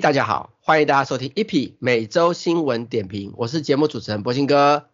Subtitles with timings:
[0.00, 4.88] 哎，大家好，欢迎大家收听 EP 每周新闻点评，我是节目主持人博兴哥。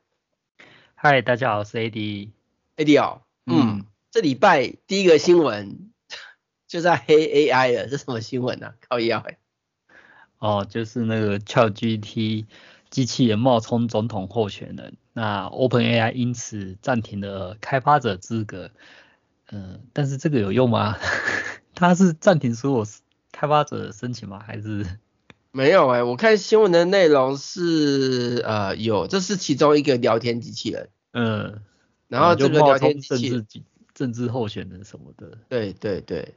[0.96, 2.30] 嗨，大家好，我是 AD。
[2.76, 5.92] AD 哦，嗯，嗯这礼拜第一个新闻
[6.66, 8.74] 就在黑 AI 了，这什么新闻呢、啊？
[8.88, 9.38] 靠腰哎。
[10.38, 12.46] 哦，就是那个 ChatGPT
[12.90, 18.72] 机器人冒充总统候选人，那 OpenAI 因此暂停了开发者资格。
[19.52, 20.96] 嗯、呃，但是这个有用吗？
[21.76, 22.84] 它是暂停所有
[23.38, 24.40] 开发者申请吗？
[24.44, 24.86] 还是
[25.52, 26.02] 没有哎、欸？
[26.02, 30.88] 我看新闻的内容是呃有，这是其中一个聊天机器人。
[31.12, 31.60] 嗯，
[32.08, 33.46] 然后这个聊天机器人，
[33.92, 35.36] 政治候选人什么的。
[35.50, 36.34] 对对对，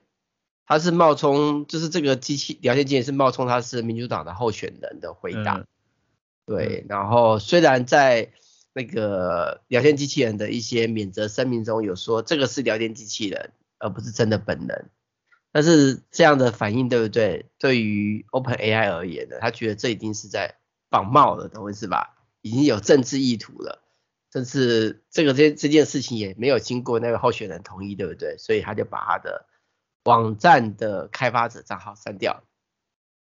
[0.65, 5.55] 他是冒充，就是这个机器聊天机器人是冒充他是民主党的候选人的回答。
[5.55, 5.67] 嗯、
[6.45, 8.33] 对，然后虽然在
[8.73, 14.89] 那个聊天机器人的一些免责声明中有说这个是聊天机器人，而不是真的本人，
[15.51, 17.45] 但是这样的反应对不对？
[17.57, 20.55] 对于 OpenAI 而言呢，他觉得这已经是在
[20.89, 22.15] 仿冒了，懂我意思吧？
[22.41, 23.81] 已经有政治意图了，
[24.31, 28.37] 甚至这个这这件事情也没有经过那个候选人同意，对不对？
[28.37, 29.45] 所以他就把他的
[30.03, 32.43] 网站的开发者账号删掉。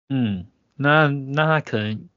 [0.10, 2.10] 嗯，那那他可能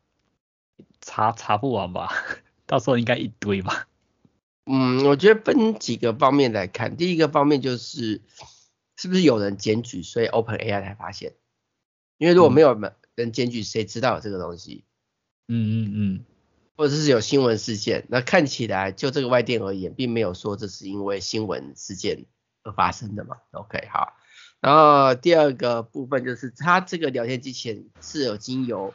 [1.01, 2.11] 查查不完吧？
[2.67, 3.89] 到时候应该一堆吧。
[4.67, 6.97] 嗯，我觉得分几个方面来看。
[6.97, 8.21] 第一个方面就是
[8.99, 11.37] 是不是有人检举，所以 OpenAI 才发现。
[12.19, 12.79] 因为如果没有
[13.15, 14.85] 人检举，谁知道有这个东西？
[15.47, 16.25] 嗯嗯嗯。
[16.77, 22.27] 或者是有新闻事件，那看起来就这个外电而言，并没有说这是因为新闻事件
[22.63, 23.37] 而发生的嘛。
[23.51, 24.15] OK，好。
[24.61, 28.95] 然后第二个部分就是，他这个聊天机器人是有经由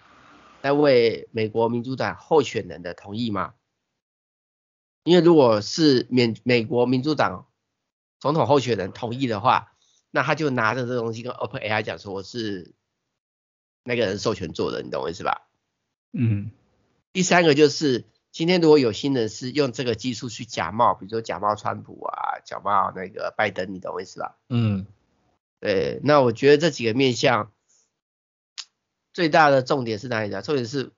[0.62, 3.54] 那位美国民主党候选人的同意吗？
[5.04, 7.48] 因为如果是美美国民主党
[8.22, 9.73] 总统候选人同意的话，
[10.16, 12.76] 那他就拿着这东西跟 OpenAI 讲说我是
[13.84, 15.48] 那个人授权做的，你懂我意思吧？
[16.12, 16.52] 嗯。
[17.12, 24.38] 第三个就是今天如果有心人是用这个技术去假冒，比如说假冒川普啊，假冒那个拜登，你懂我意思吧？
[24.50, 24.86] 嗯。
[25.60, 27.52] 对，那我觉得这几个面向
[29.12, 30.42] 最大的重点是哪里呢？
[30.44, 30.92] 重点是。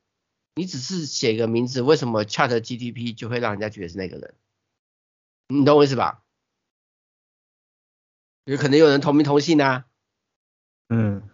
[0.58, 4.36] 你只是写个名字，为什么 ChatGPT 就会让人家觉得是那个人？
[5.50, 6.24] 你懂我意思吧？
[8.46, 9.86] 有可能有人同名同姓啊。
[10.90, 11.30] 嗯。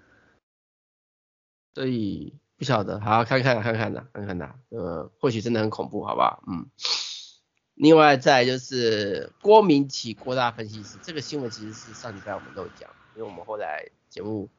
[1.73, 6.43] 所以不晓得，好，看看看看的，看看的，呃，或许真的很恐怖，好不好？
[6.47, 6.69] 嗯。
[7.75, 14.49] 另外再就是郭明奇郭大分析师，这个新闻其实是上礼拜我们都讲，因为我们后来节目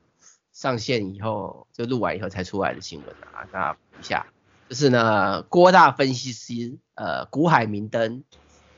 [0.52, 4.26] 上线以后就录完以后才出来的新闻啊，那补一下。
[4.68, 8.24] 就是呢，郭大分析师，呃，古海明灯，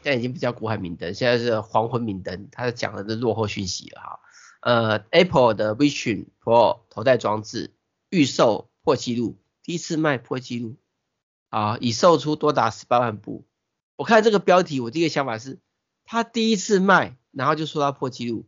[0.05, 4.21] 现在已经不叫股海明灯，现在是黄昏明灯，他讲的是落后讯息了哈。
[4.61, 7.73] 呃，Apple 的 Vision Pro 头戴装置
[8.11, 10.77] 预售破纪录，第一次卖破纪录，
[11.49, 13.47] 啊，已售出多达十八万部。
[13.97, 15.59] 我看这个标题，我第一个想法是，
[16.05, 18.47] 他第一次卖，然后就说他破纪录，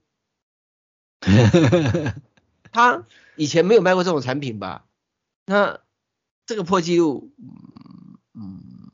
[2.70, 3.06] 他
[3.36, 4.86] 以前没有卖过这种产品吧？
[5.46, 5.80] 那。
[6.48, 8.85] 这个破纪录，嗯嗯，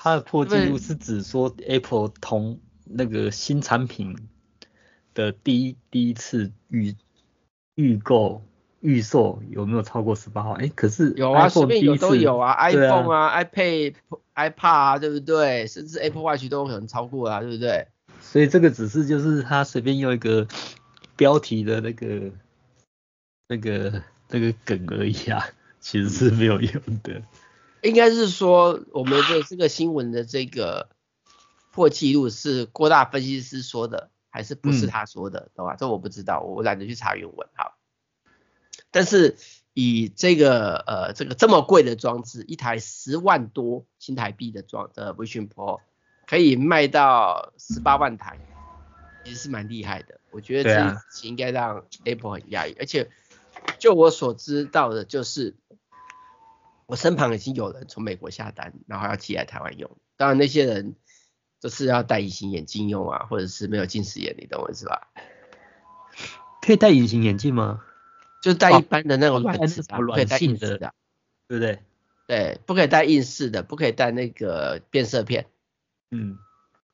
[0.00, 4.16] 它的破纪录是指说 Apple 同那个新产品
[5.12, 6.94] 的第一第一次预
[7.74, 8.42] 预购
[8.78, 10.52] 预售有没有超过十八号？
[10.52, 13.94] 哎，可是有啊，随便有都有啊，iPhone 啊，啊，iPad、
[14.36, 15.66] iPad 啊，对不对？
[15.66, 17.88] 甚至 Apple Watch 都有可能超过啊，对不对？
[18.20, 20.46] 所以这个只是就是他随便用一个
[21.16, 22.30] 标题的那个
[23.48, 25.44] 那个那个梗而已啊。
[25.80, 27.22] 其实是没有用的，
[27.82, 30.88] 应该是说我们的这个新闻的这个
[31.72, 35.76] 破纪录是郭大分析师说的，还是不是他说的，懂吧？
[35.76, 37.76] 这我不知道，我懒得去查原文哈。
[38.90, 39.36] 但是
[39.74, 45.80] 以这个呃这个这么贵的装置，一台十万多新台币的装的 Vision Pro
[46.26, 48.38] 可以卖到十八万台，
[49.24, 50.20] 其实是蛮厉害的。
[50.30, 53.08] 我觉得这应该让 Apple 很讶异，而且
[53.78, 55.54] 就我所知道的，就是。
[56.88, 59.98] 我身旁已经有人从美国下单，然后要寄来台湾用。
[60.16, 60.96] 当然那些人
[61.60, 65.08] 都是要戴隐形眼镜用啊，或者是没有近视眼，你懂我意思吧？
[66.62, 67.84] 可以戴隐形眼镜吗？
[68.42, 70.94] 就是戴一般的那种软式的，不可以戴硬式的，
[71.46, 71.78] 对不对？
[72.26, 75.44] 对，不可以戴硬式的，不可以戴那个变色片。
[76.10, 76.38] 嗯，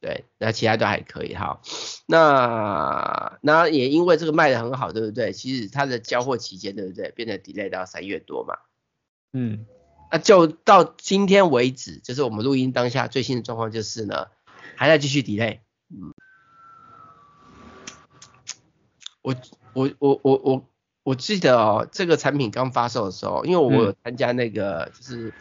[0.01, 1.61] 对，那其他都还可以哈。
[2.07, 5.33] 那那也因为这个卖得很好，对不对？
[5.33, 7.13] 其实它的交货期间，对不对？
[7.13, 8.59] 变得 delay 到三月多嘛。
[9.33, 9.67] 嗯。
[10.15, 14.29] 那就到今天为止，就是我们录音当下最新的状况就是呢，
[14.77, 15.59] 还在继续 delay。
[15.91, 16.15] 嗯，
[19.23, 19.35] 我
[19.73, 20.69] 我我我我
[21.03, 25.35] 我记得哦，这个产品刚发售的时候，因为我有参加那个，就是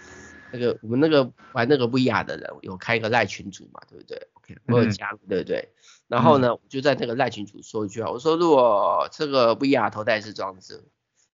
[0.51, 5.69] 那个我们那个玩那个 VR 的人有开一个赖群组嘛，对不对？OK，我有加入，对不对？
[6.07, 10.83] 然后呢，我就在那个赖群组说一句话，我说如果这个 VR 头戴式装置，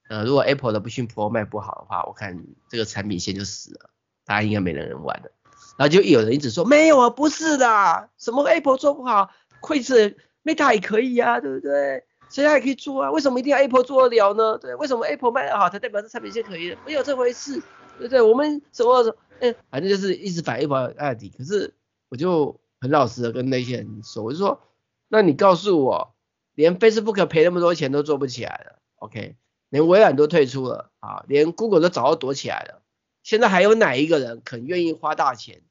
[0.09, 3.89] 呃，如果 Apple 的 Vision Pro 卖不好的话，我看这个产品线就死了，
[4.25, 5.31] 大家应该没人人玩的。
[5.77, 12.03] 然后就有人一直说没有啊，不是的，什么 Apple 做不好，亏是 Meta 也可以、啊，对不对？
[12.29, 13.11] 谁还可以做啊？
[13.11, 14.57] 为什么一定要 Apple 做得了呢？
[14.57, 16.75] 对，为什么 Apple 卖得好才代表这产品线可以？
[16.85, 17.61] 没有这回事，
[17.97, 18.21] 对不对？
[18.21, 21.31] 我们什么什么，哎，反正就是一直反 Apple 案底。
[21.37, 21.73] 可是
[22.09, 24.61] 我就很老实的跟那些人说，我就说，
[25.07, 26.13] 那你告诉我，
[26.55, 29.35] 连 Facebook 赔那么多钱都做不起来了，OK？
[29.69, 32.81] 连微软都退出了啊，连 Google 都早就躲起来了，
[33.23, 35.61] 现在还有哪一个人肯愿意花大钱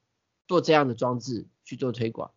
[0.47, 2.31] 做这样的装置去做推广？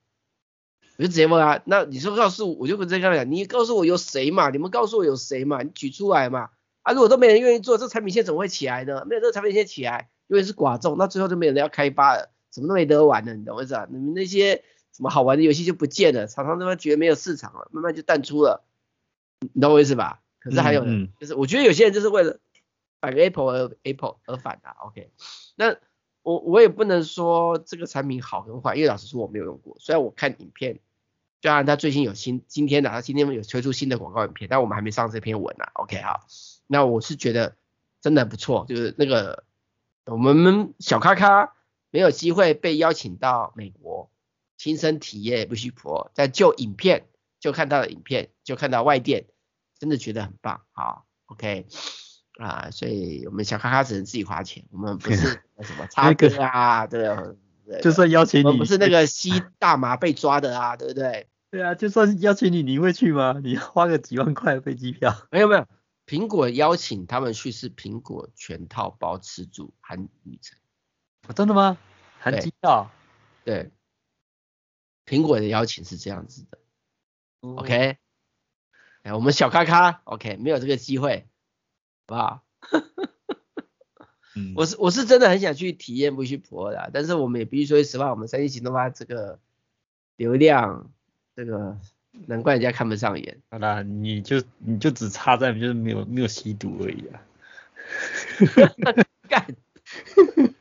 [0.97, 4.51] 我就直接问他，那你说告诉我，我就直接跟他讲，你告诉我有谁嘛？
[4.51, 5.63] 你们告诉我有谁嘛？
[5.63, 6.51] 你举出来嘛？
[6.83, 9.05] 啊，如果都没人愿意做，这产品线怎么会起来呢？
[9.07, 13.87] 没有这个产品线起来，因为是寡众，那最后就没有人要开发了，什么都没得玩了，你懂我意思啊？
[13.91, 14.57] 你们那些
[14.95, 18.63] 什么好玩的游戏就不见了，厂商他妈觉得没有市场了，慢慢就淡出了，
[19.55, 20.20] 你懂我意思吧？
[20.41, 22.41] 可是还有人，嗯嗯就是我觉得有些人就是为了
[23.01, 25.11] 反 Apple 而 Apple 而反的，OK？
[25.55, 25.77] 那
[26.23, 30.81] 我我也不能说这个产品好跟坏，因为老实说我没有用过，虽然我看影片。
[31.43, 35.73] 虽然他最近有新今天的，他今天有推出新的广告影片，但我们还没上这篇文呢、啊。
[35.77, 36.27] OK 好，
[36.67, 37.57] 那我是觉得
[38.03, 39.45] 真的不错，就是那个
[40.05, 41.55] 我们小咖咖
[41.91, 44.11] 没有机会被邀请到美国
[44.59, 47.07] 亲身体验 Vision Pro，在就影片
[47.39, 49.25] 就看到的影片就看到外电，
[49.81, 50.61] 真的觉得很棒。
[50.71, 51.67] 好，OK
[52.39, 55.17] 啊，所以我们小咖咖只能自己花钱，我们不是
[55.63, 57.09] 什么插歌啊，对。
[57.83, 61.29] 就算邀请你，不是那个吸大麻被抓的啊，对不对？
[61.53, 63.41] 对啊，就算邀请你，你会去吗？
[63.45, 65.15] 你花个几万块飞机票？
[65.31, 65.67] 没有没有，
[66.05, 70.59] 苹果邀请他们去是苹果全套包吃住含旅程。
[71.29, 71.79] 哦，真的吗？
[72.19, 72.91] 含机票？
[73.45, 73.71] 对，
[75.07, 76.59] 苹果的邀请是这样子的。
[77.43, 77.99] 嗯、OK，
[79.03, 81.27] 哎，我们小咖咖，OK，没有这个机会，
[82.07, 82.43] 好不好？
[84.55, 89.39] 我是我是真的很想去体验 Vision Pro 的，但是我们也必须说实话，我们三星行动吧这个
[90.17, 90.91] 流量，
[91.35, 91.79] 这个
[92.27, 93.41] 难怪人家看不上眼。
[93.51, 97.21] 好啦，你就你就只差在就是没有没有吸毒而已啊。
[99.29, 99.57] 干，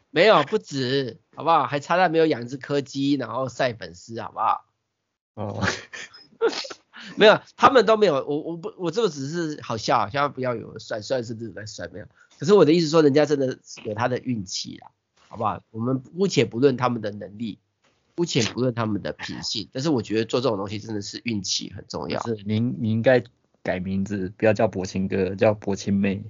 [0.10, 1.68] 没有不止，好不好？
[1.68, 4.66] 还差在没有养只柯基，然后晒粉丝，好不好？
[5.36, 5.64] 哦，
[7.16, 12.06] 没有，他们都没有，我我不我这个只是好笑，千万不要有算算是不是在帅没有。
[12.38, 14.92] 可是我的意思说，人家真的有他的运气啦，
[15.28, 15.62] 好不好？
[15.72, 17.60] 我们姑且不论他们的能力，
[18.16, 22.22] 姑且不论他们的品性，但是我觉得做这种东西真的是运气很重要。
[22.24, 23.24] 是，您你应该
[23.62, 26.24] 改名字，不要叫薄情哥，叫薄情妹。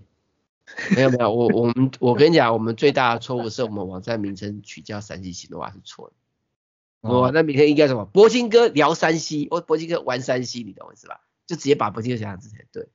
[0.96, 6.14] 没有没有，我我们我跟你讲，我们最大的错误是我们网站名称取叫三七行的话是错的。
[7.02, 8.10] 我网站名称应该什么？
[8.14, 11.22] 铂金哥聊山西我铂金哥玩山西你懂我意思吧？
[11.48, 12.90] 就直接把铂金哥写上字才对。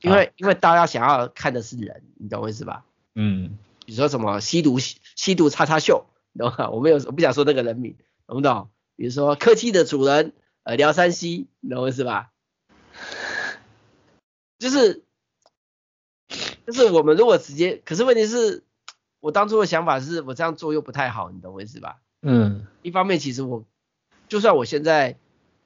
[0.00, 2.84] 因为因为大家想要看的是人，你懂我意思吧？
[3.14, 6.70] 嗯，比如说什么吸毒吸毒叉叉秀，你懂吗？
[6.70, 7.96] 我没有我不想说那个人名，
[8.26, 8.70] 懂不懂？
[8.94, 12.30] 比如说科技的主人，呃，聊山西你懂我意思吧？
[14.58, 15.02] 就是
[16.66, 18.64] 就是我们如果直接，可是问题是，
[19.20, 22.00] 我当初的想法是我这样做又不太好，你懂我意思吧？
[22.22, 23.64] 嗯，一方面其实我
[24.28, 25.16] 就算我现在。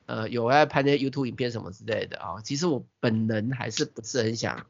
[0.04, 4.66] 呃，有在拍那些 YouTube 影片什么之类的啊、哦，其实我本人还是不是很想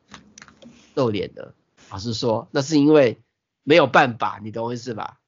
[0.95, 1.55] 露脸的。
[1.91, 3.19] 老实说，那是因为
[3.65, 5.19] 没有办法，你懂我意思吧？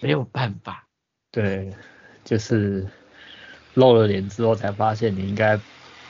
[0.00, 0.88] 没有办法。
[1.30, 1.74] 对，
[2.24, 2.88] 就是
[3.74, 5.60] 露了脸之后才发现你应该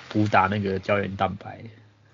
[0.08, 1.64] 补打那个胶原蛋白。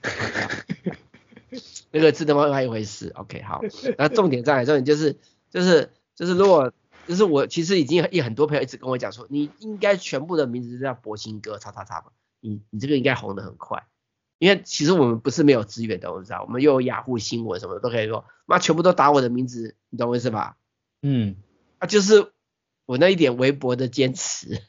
[1.93, 3.13] 那个是他妈另外一回事。
[3.15, 3.61] OK，好，
[3.99, 5.17] 那重点在，重点就是
[5.51, 6.73] 就是就是如果。
[7.11, 13.89] 就是我其实已经有很多朋友一直跟我讲说，你应该全部的名字都叫博兴哥叉叉叉嘛，你你这个应该红的很快，
[14.39, 20.57] 因为其实我们不是没有资源的，我们知道，我们又有雅虎新闻什么的都可以说，妈全部都打我的名字，你懂我意思吧？
[21.03, 21.35] 嗯，
[21.79, 22.31] 啊就是
[22.87, 24.63] 我那一点微薄的坚持，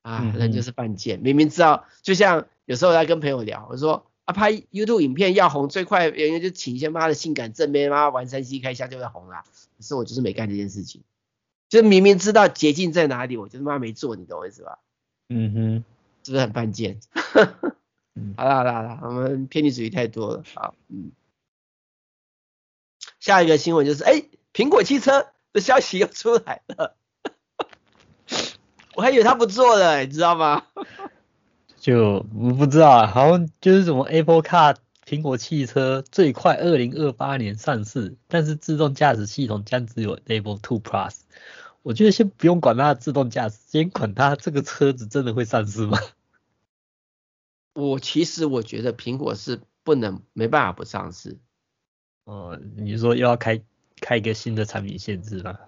[0.00, 4.10] 啊人就是犯贱，明明知道，就像有时候我在跟朋友聊，我说。
[4.24, 9.44] 啊，拍 YouTube 影片要红最快原因就请一些妈的性感正妹妈玩三 C 开箱就会红啦。
[9.76, 11.02] 可是我就是没干这件事情，
[11.68, 14.78] 就明明知道捷径在哪里，我就是妈没做，你懂我意思吧？
[15.28, 15.84] 嗯哼，
[16.24, 17.00] 是不是很犯贱？
[18.36, 20.44] 好了好了好了，我们偏离主义太多了。
[20.54, 21.10] 好，嗯，
[23.20, 26.96] 下一个新闻就是，哎、欸，苹果汽车的消息又出来了，
[28.94, 30.64] 我还以为他不做了，你知道吗？
[31.84, 34.74] 就我不知道啊，好像就是什么 Apple Car
[35.04, 41.14] 苹果汽车最快二零二八年上市，但是自动驾驶系统将只有 Level Two Plus。
[41.82, 45.98] 我觉得先不用管它的自动驾驶，先管它这个车子真的会上市吗？
[47.74, 51.36] 我其实我觉得苹果是不能没办法不上市。
[52.24, 53.60] 哦，你说又要开
[54.00, 55.58] 开一个新的产品限制吗？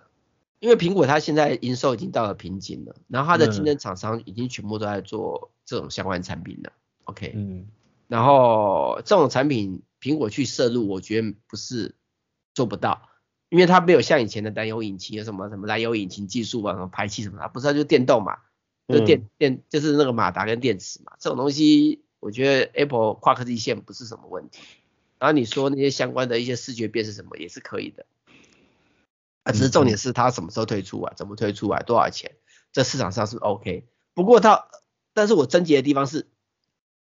[0.58, 6.72] 因为苹果它现在营收已经到了瓶颈了，然后它的竞争厂商已经全部都在做这种相关产品了。
[7.04, 7.66] OK，嗯，
[8.08, 11.94] 然后这种产品苹果去涉入，我觉得不是
[12.54, 13.10] 做不到。
[13.48, 18.38] 因为它没有像以前的燃油引擎，有什么什么燃油引擎技术啊，什么排气什么的，不是它就是电动嘛，
[18.88, 24.60] 就电、嗯、电就是那个马达跟电池嘛，这种东西我觉得 Apple 跨科技线不是什么问题。
[25.20, 28.04] 然后你说那些相关的一些视觉辨识什么也是可以的，
[29.46, 32.36] 啊，只是重点是它什么时候推出啊，怎么推出啊，多少钱，
[32.72, 33.86] 这市场上是 OK。
[34.12, 34.66] 不过它，
[35.14, 36.28] 但是我征集的地方是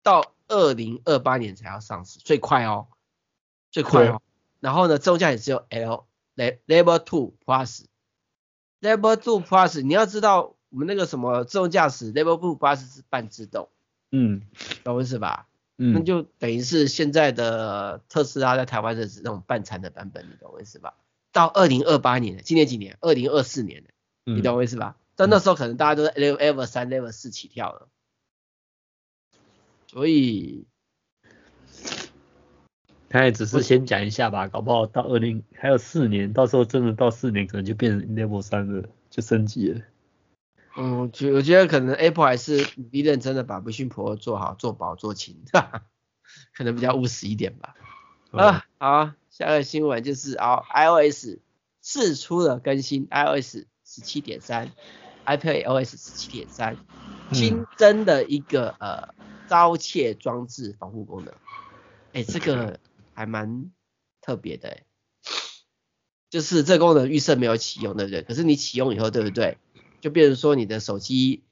[0.01, 2.88] 到二零二八年才要上市，最快哦，
[3.69, 4.22] 最快哦。
[4.60, 6.05] 然后呢，自动驾驶只有 L。
[6.67, 13.67] Level Two Plus，Level Two Plus，你要知道我们那个什么自动驾驶 Level Two Plus 是半自动，
[14.12, 14.43] 嗯，
[14.86, 15.50] 懂我意思吧？
[15.77, 20.93] 嗯，那就等于是现在的特斯拉在台湾的是那种半残的版本，你懂我意思吧？
[21.31, 22.98] 到二零二八年，今年几年？
[23.01, 23.83] 二零二四年，
[24.24, 24.98] 你懂我意思吧？
[25.15, 27.88] 到、嗯、那时候可能大家都是 Level 三、Level 四起跳了，
[29.88, 30.65] 所以。
[33.12, 39.81] 他也只是先讲一下吧，搞不好到二零还有四年，到时候真的到四年可能就变成 Level 三了，就升级了。
[40.77, 45.41] 嗯，就我觉得可能 Apple 还是努力认真的把 Vision Pro 做好、做薄、做轻，
[46.53, 47.74] 可能比较务实一点吧。
[48.31, 51.39] 嗯、啊，好，下个新闻就是啊，iOS
[51.81, 54.71] 四出了更新，iOS 十七点三
[55.25, 56.77] ，iPadOS 十七点三，
[57.31, 59.13] 新增的一个呃
[59.48, 61.33] 遭窃装置防护功能。
[62.13, 62.79] 哎、欸，这个。
[63.12, 63.69] 还蛮
[64.21, 64.77] 特别的，
[66.29, 68.21] 就是这个功能预设没有启用，对不对？
[68.21, 69.57] 可是你启用以后，对不对？
[70.00, 71.43] 就变成说你的手机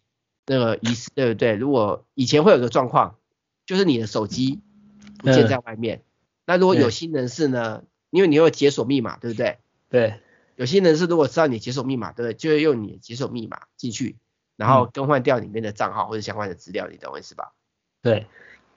[0.46, 1.56] 那个遗失，对不对？
[1.56, 3.18] 如果以前会有个状况，
[3.66, 4.62] 就是你的手机
[5.18, 6.04] 不见在外面，
[6.48, 7.84] 那如果有心人士呢？
[8.10, 9.60] 因为你有解锁密码，对不对？
[9.90, 10.22] 对，
[10.56, 12.34] 有心人士如果知道你解锁密码，对不对？
[12.34, 14.16] 就会用你的解锁密码进去，
[14.56, 17.54] 然后更换掉里面的账号或者相关的资料，你懂我意思吧？
[18.02, 18.26] 对，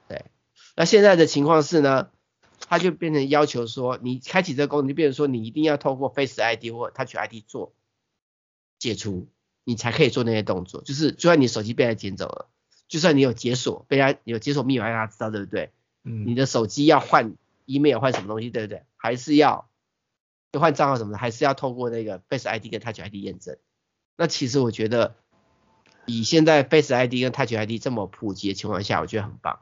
[0.09, 0.25] 对。
[0.75, 2.11] 那现在的情况是呢？
[2.67, 7.73] 它就变成要求说，你开启这个功能，就变成说你一定要透过 Face ID 或 Touch ID 做
[8.77, 9.29] 解除，
[9.63, 10.81] 你才可以做那些动作。
[10.83, 12.49] 就是就算你手机被他捡走了，
[12.87, 15.71] 就算你有解锁，被他有解锁密码让他知道，对不对？
[16.03, 16.27] 嗯。
[16.27, 17.33] 你的手机要换
[17.73, 18.83] email 换什么东西，对不对？
[18.97, 19.69] 还是要
[20.51, 23.57] 就换账号什么的，还是要透过那个 Face ID 跟 Touch ID 验证。
[24.17, 25.15] 那其实我觉得，
[26.05, 29.59] 以现在 Face ID 跟 Touch ID 这么普及的情况下，我觉得很棒。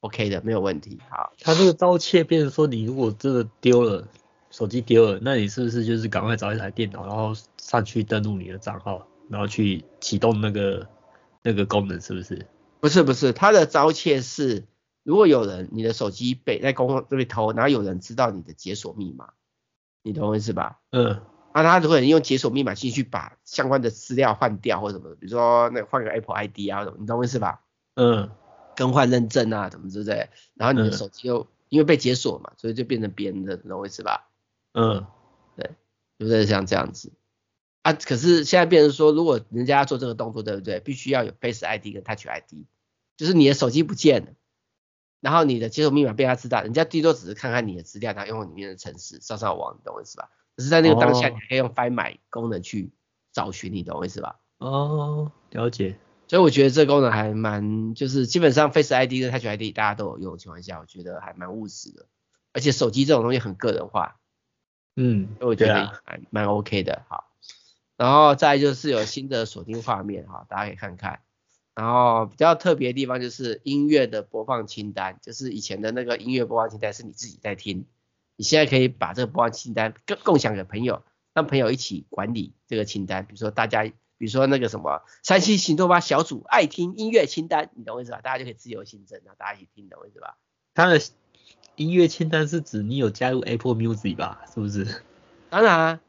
[0.00, 0.98] OK 的，没有问题。
[1.10, 4.08] 好，他这个盗窃，变成说你如果真的丢了
[4.50, 10.88] 手机丢了，那你是不是就是赶快找一台电脑，然后上去登录你的账号，然后去启动那个
[11.42, 12.46] 那个功能，是不是？
[12.80, 14.64] 不是不是，他的盗窃是
[15.02, 19.32] 如果有人你的手机被在公共这里偷，然后有人知道你的解锁密码，
[20.02, 20.80] 你懂我意思吧？
[20.90, 21.20] 嗯。
[21.52, 27.62] 啊他如果用解锁密码进去把相关的资料换掉或者什么，比如说那换个 Apple ID 啊你懂我意思吧？
[27.94, 28.30] 嗯。
[28.76, 34.28] 更换认证啊，怎么之类，然后你的手机又因为被解锁嘛，所以就变成别人的，你懂我意思吧？
[34.72, 35.06] 嗯，
[35.54, 35.72] 对，
[36.18, 37.12] 就是像这样子
[37.82, 37.92] 啊。
[37.92, 40.80] 可是现在变成说，如果人家要做这个动作，对不对？
[40.80, 42.64] 必须要有 Face ID 跟 Touch ID，
[43.18, 44.32] 就是你的手机不见了，
[45.20, 50.30] 然后你的解锁密码被他知道，人家最多只是看看你的资料，然后用里面的程式上上网，你懂我意思吧？
[50.56, 52.92] 可是在那个当下，你可以用 Find My 功能去
[53.32, 54.40] 找寻，你懂我意思吧？
[54.58, 55.96] 哦，了解。
[56.28, 62.06] 所以我觉得这个功能还蛮，就是基本上 Face ID 跟 Touch ID 大家都有用的情况下，我觉得还蛮务实的。
[62.52, 64.16] 而且手机这种东西很个人化，
[64.96, 67.02] 嗯，所以我觉得还蛮 OK 的。
[67.08, 67.32] 好，
[67.96, 71.20] 然后再就是有新的锁定画面哈，大家可以看看。
[71.74, 77.86] 然后比较特别的地方就是音乐的播放清单，就是以前的那个音乐播放清单是你自己在听，
[78.36, 81.02] 你现在可以把这个播放清单共共享给朋友，
[81.34, 83.90] 让朋友一起管理这个清单，比如说大家。
[84.20, 88.20] 比如说那个什么山西行动吧小组爱听音乐清单，你懂我意思吧？
[88.20, 90.36] 大家就可以自由新增，然后大家一起听，懂我意思吧？
[90.74, 91.00] 他的
[91.76, 94.42] 音乐清单是指你有加入 Apple Music 吧？
[94.52, 95.02] 是不是？
[95.48, 96.00] 当然啊，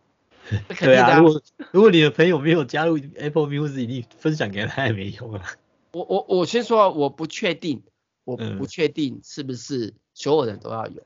[0.80, 1.18] 对啊。
[1.20, 5.46] 如果如果你的朋友没有加入 Apple Music，你分享给他也没用啊。
[5.94, 7.84] 我我我先说，我不确定，
[8.24, 11.06] 我不确定是不是所有人都要有，嗯、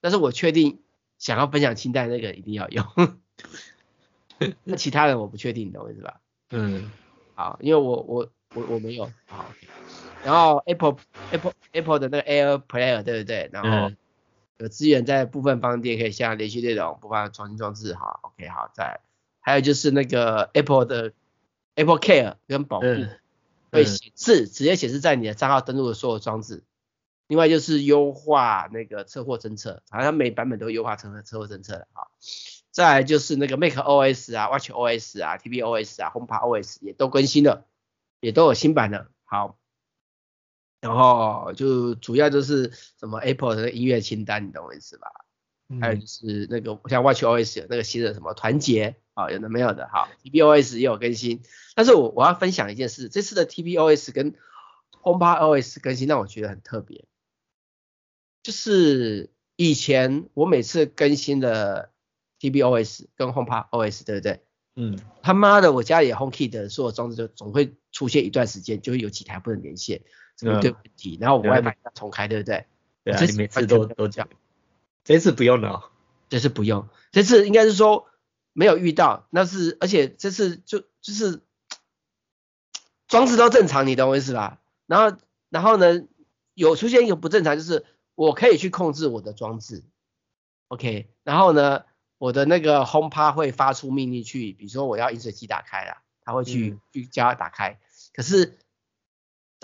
[0.00, 0.80] 但是我确定
[1.18, 2.84] 想要分享清单那个一定要有。
[4.64, 6.20] 那其他人我不确定，懂我意思吧？
[6.50, 6.90] 嗯，
[7.34, 9.50] 好，因为我我我我没有，好，
[10.24, 10.96] 然后 Apple
[11.30, 13.48] Apple Apple 的那个 Air Player 对不对？
[13.52, 13.92] 然后
[14.58, 17.94] 有资源在部分商店可以下连续内容，播放重新装置。
[17.94, 19.00] 好，OK，好，再
[19.40, 21.12] 还有就是那个 Apple 的
[21.74, 23.10] Apple Care 跟保护、嗯、
[23.70, 26.64] 会显示直接显示在你的账号登录的所有装置。
[27.28, 32.06] 另外就是优化那个车祸侦测，好像每版本都优化车车祸侦测的啊。
[32.70, 37.64] 再来就是那个 Mac OS 啊、Watch OS 啊、tvOS 啊、HomePod OS 也都更新了，
[38.20, 39.08] 也都有新版的。
[39.24, 39.58] 好，
[40.80, 45.08] 然后就主要就是什么 Apple 的音乐清单，你懂我意思吧？
[45.68, 49.88] 嗯、还有就是那个像 Watch OS 有那个新的什么团结啊，有的没有的。
[49.92, 51.42] 好，TBOS 也有更新。
[51.74, 54.34] 但是我我要分享一件事，这次的 TBOS 跟
[55.02, 57.04] HomePod OS 更新让我觉得很特别，
[58.42, 61.90] 就是以前我每次更新的。
[62.38, 64.42] TBOS 跟 HomePod OS 对不对？
[64.74, 70.02] 嗯，他妈的，我家里 HomeKit 的所有装置就总会出现一段时间，就会有几台不能连线，
[70.36, 72.66] 这个对问题，嗯、然后我 WiFi 要重开，对不对？
[73.02, 74.28] 对啊，你每次都都讲，
[75.02, 75.82] 这次不用了、哦，
[76.28, 78.06] 这次不用，这次应该是说
[78.52, 81.40] 没有遇到，那是而且这次就就是
[83.08, 84.60] 装置都正常，你懂我意思吧？
[84.86, 85.16] 然后
[85.48, 86.06] 然后呢，
[86.54, 89.84] 有出现一个不正常，就是我可以去控制我的装置
[90.68, 91.84] ，OK，然后呢？
[92.18, 97.78] 我的那个 HomePod 会发出命令去，比如说我要饮水机打开了，它会去、嗯、去叫它打开。
[98.14, 98.56] 可是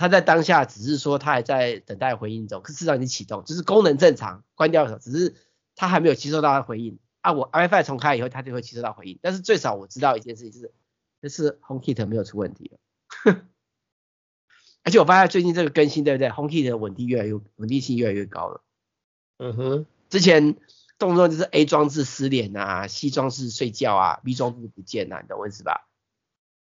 [0.03, 5.37] 它在当下只是说它还在等待回应中，可是至少已经启动，就是功能正常，关掉的时候只是
[5.77, 7.33] 它还没有接收到它回应啊。
[7.33, 9.21] 我 WiFi 重开以后，它就会接收到回应。
[9.23, 10.75] 但是最少我知道一件事情，就是
[11.23, 12.79] 就是 HomeKit 没有出问题了。
[14.83, 18.65] 而且我发现最近这个更新，对不对？HomeKit 的稳定越来越稳定性越来越高了。
[19.39, 20.57] 嗯哼，之前。
[20.99, 25.89] 动不动就是 A 装置失联啊，C 装置睡觉啊，B 装置不见啊，你懂我意思吧？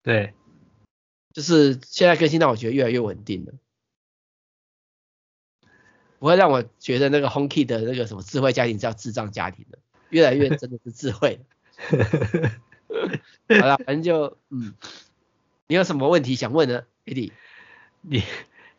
[0.04, 0.34] 对，
[1.34, 3.54] 就是现在更新让我觉得越来越稳定了，
[6.20, 11.40] 不会让我觉得那个 HomeKit 的那个什么智慧家庭叫智障家庭了，越来越真的是智慧。
[13.50, 14.74] 好了，反正就嗯，
[15.68, 17.32] 你有什么问题想问呢，Eddie？
[18.02, 18.24] 你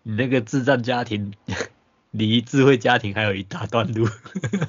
[0.02, 1.34] 你那个智障家庭。
[2.12, 4.04] 离智慧家庭还有一大段路，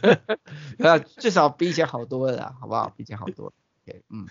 [0.80, 2.88] 啊至少比以前好多了啦，好不好？
[2.96, 3.54] 比以前好多了。
[3.86, 4.30] Okay, 嗯，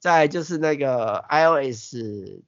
[0.00, 1.94] 再就是那个 iOS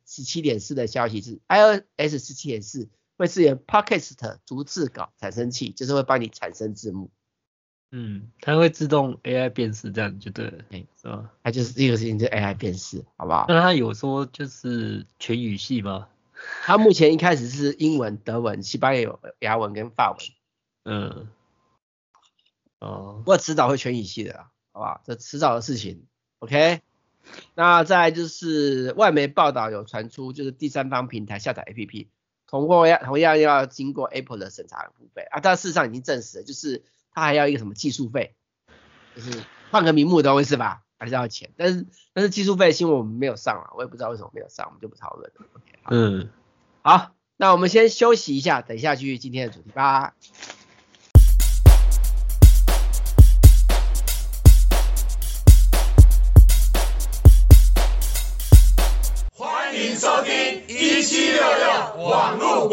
[0.06, 2.88] 十七点四的消息是，iOS 十七点四
[3.18, 7.10] 会支援 Podcast 逐字稿产生器，就是会帮你产生字幕。
[7.90, 11.30] 嗯，它会自动 AI 辨识，这样就对了，欸、是吧？
[11.44, 13.44] 它就是这个事情，就 AI 辨识，好不好？
[13.48, 16.08] 那它有说就是全语系吗？
[16.62, 18.96] 它目前一开始是英文、德文、西班
[19.40, 20.18] 牙文跟法文。
[20.84, 21.28] 嗯。
[22.78, 23.16] 哦。
[23.18, 25.02] 不过迟早会全语系的啦，好不好？
[25.04, 26.06] 这迟早的事情。
[26.38, 26.80] OK。
[27.54, 32.08] 那再就是外媒报道有传出，就是第三方平台下载 APP，
[32.46, 35.40] 同样要同样要经过 Apple 的审查付费啊。
[35.40, 36.82] 但事实上已经证实了，就是
[37.12, 38.34] 它还要一个什么技术费，
[39.14, 41.50] 就是换个名目的意思吧，还是要钱。
[41.56, 45.46] 但是但是技术费新闻我们没有上了，我也不知道为什么没有上，我们就不讨论了。
[45.54, 45.78] OK。
[45.90, 46.28] 嗯，
[46.82, 50.14] 好，那我们先休息一下，等一下继续今天的主题吧。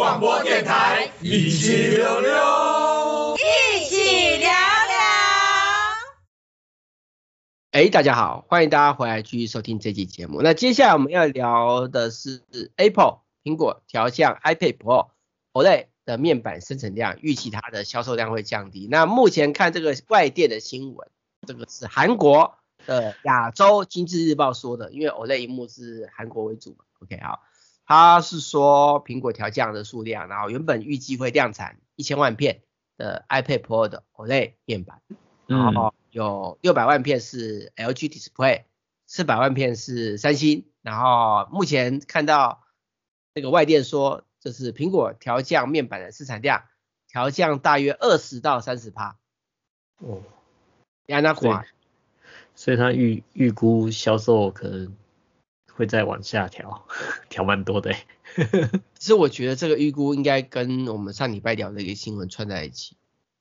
[0.09, 4.55] 广播电台，一起聊聊，一起聊聊。
[7.69, 10.41] 哎，大家好，欢迎大家回来继续收听这期节目。
[10.41, 12.41] 那接下来我们要聊的是
[12.77, 15.09] Apple 苹果调降 iPad Pro
[15.53, 18.87] OLED 的面板生产量，预期它的销售量会降低。
[18.89, 21.07] 那目前看这个外电的新闻，
[21.45, 22.55] 这个是韩国
[22.87, 26.77] 的亚洲经济日报说的，因为 OLED 萤幕是韩国为主嘛。
[27.01, 27.43] OK，好，
[27.89, 32.61] 他是说苹果调降的数量，然后原本预计会量产一千万片
[32.95, 35.01] 的 iPad Pro 的 OLED 面板，
[35.47, 35.93] 然后。
[36.11, 38.63] 有六百万片是 LG Display，
[39.05, 42.63] 四百万片是三星，然后目前看到
[43.35, 46.63] 那个外电说，这是苹果调降面板的市产量，
[47.07, 49.19] 调降大约二十到三十趴。
[49.99, 50.23] 哦，
[51.05, 51.67] 亚那款，
[52.55, 54.91] 所以他预预估销售可能
[55.79, 56.85] 会再往下调，
[57.29, 57.93] 调蛮多的。
[58.99, 62.97] 其实我觉得这个预估应该跟我们上礼拜聊的一个新闻串在一起。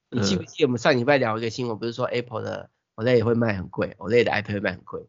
[0.08, 5.08] 你记不记得我们上礼拜聊一个新闻，不是说 Apple 的 OLED 也会卖很贵，OLED 的 iPad 会卖很贵。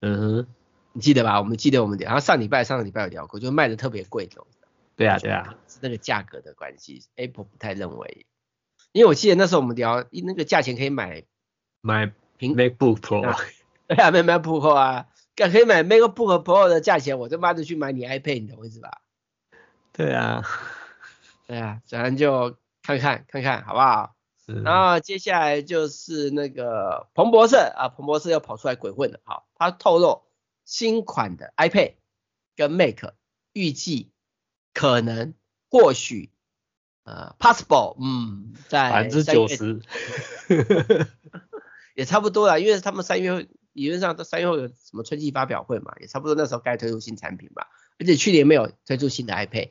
[0.00, 0.46] 嗯哼，
[0.92, 1.40] 你记得吧？
[1.40, 4.46] 我们记得我们聊，然后上礼拜上个礼拜有聊过，就卖的特别贵这种。
[4.94, 8.24] 对啊对啊，是那个价格的关系，Apple 不太认为。
[8.92, 11.24] 因为我记得那时候我们聊，那个价钱可以买
[11.80, 12.06] 买
[12.38, 13.20] 苹 MacBook Pro，
[13.88, 15.08] 对啊，买 MacBook Pro 啊，
[15.46, 19.00] 可以买 MacBook Pro 的价钱，我他妈的去买你 iPad，你懂我意思吧？
[19.92, 20.42] 对啊，
[21.46, 24.16] 对啊，咱就看看看看好不好？
[24.44, 24.60] 是。
[24.62, 30.22] 然后接下来就是那个彭博社啊，彭博社又跑出来鬼混了，好，他透露
[30.64, 31.94] 新款的 iPad
[32.56, 33.12] 跟 Mac
[33.52, 34.10] 预计
[34.72, 35.34] 可能
[35.70, 36.30] 或许
[37.04, 39.80] 呃 possible，嗯，在百分之九十，
[41.94, 49.70] 也差不多了，因为他们三月理论上都三月后有什么春季发表会嘛，也差不多那时候该推出新产品吧，而且去年没有推出新的 iPad。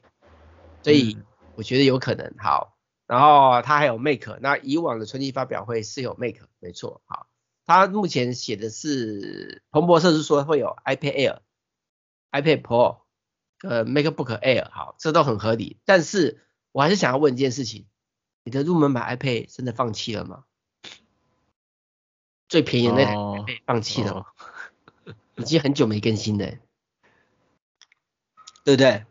[0.84, 1.18] 所以
[1.56, 7.28] 我觉得有可能好，然后它还有 Make，那以往的春季发表会是有 Make，没错，好，
[7.66, 11.40] 它目前写的是彭博社是说会有 iPad Air、
[12.32, 13.00] iPad Pro、
[13.64, 17.88] 呃 MacBook Air，好，这都很合理，但是我还是想要问一件事情，
[18.46, 20.46] 你的入门版 iPad 真的放弃了吗？
[22.50, 24.26] 最便宜的那台 iPad 放弃了吗？
[25.06, 26.46] 哦、 已经很久没更新了，
[28.64, 29.06] 对不对？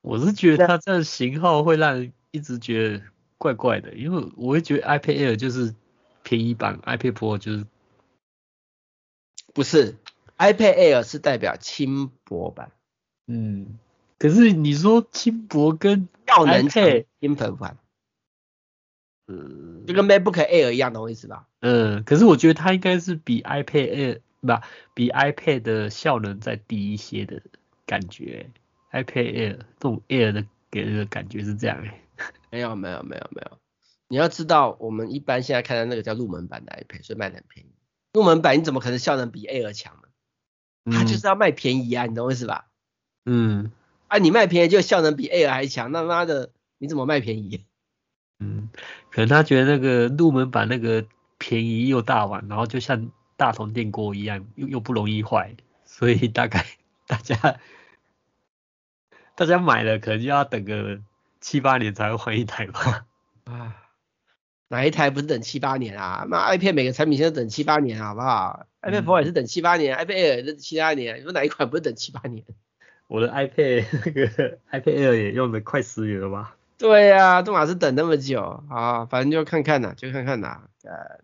[0.00, 3.04] 我是觉得它这个型号会让人一直觉得
[3.38, 5.74] 怪怪的，因为我会觉得 iPad Air 就是
[6.24, 7.64] 便宜版，iPad Pro 就是
[9.54, 9.96] 不是
[10.38, 12.72] iPad Air 是代表轻薄版，
[13.28, 13.78] 嗯，
[14.18, 16.84] 可是你说轻薄跟效能强
[17.20, 17.78] 轻薄版，
[19.32, 21.46] 嗯，就跟 MacBook Air 一样，懂我意思吧？
[21.60, 24.62] 嗯，可是我觉得它应该是比 iPad Air 吧
[24.94, 27.40] 比 iPad 的效能再低一些的
[27.86, 28.50] 感觉。
[28.92, 32.00] iPad Air 这种 Air 的给人的感觉是这样哎，
[32.50, 33.58] 没有没有没有没有，
[34.08, 37.70] 你要知道我们一般现在看到那个叫入门版的 iPad，所以卖的很便宜。
[38.12, 40.92] 入门版你怎么可能效能比 Air 强呢？
[40.92, 42.66] 它就是要卖便宜啊，你懂我意思吧？
[43.24, 43.70] 嗯，
[44.08, 47.64] 啊你卖便宜就效能比 Air 还强，那妈的你怎么卖便宜？
[48.42, 48.68] 嗯，
[49.10, 51.04] 可能他觉得那个入门版那个
[51.38, 56.66] 便宜又大碗，然后就像大同电锅一样，又又不容易坏，所以大概
[57.06, 57.60] 大家。
[59.34, 61.00] 大家买了可能就要等个
[61.40, 63.06] 七八年才会换一台吧？
[63.44, 63.74] 啊，
[64.68, 66.26] 哪一台不是等七八年啊？
[66.28, 72.44] 那 iPad 每个产品现在等七八年，好不好？iPad Pro 也是等七八年，嗯，iPad Air 也是七八年，你说哪一款不是等七八年？
[73.08, 76.54] 我的 iPad 那个 iPad Air 也用了快十年了吧？
[76.82, 80.68] 对呀，啊，都嘛是等那么久啊，反正就看看呐，就看看呐。
[80.82, 81.20] 呃，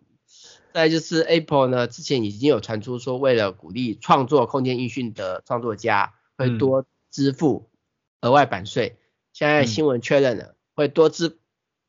[0.73, 7.75] 再就是 Apple 呢，之前已经有传出说，为了鼓励创作空间音讯的创作家，会多支付，嗯。
[8.21, 8.99] 额外版税，
[9.33, 11.39] 现在新闻确认了，会多支、嗯、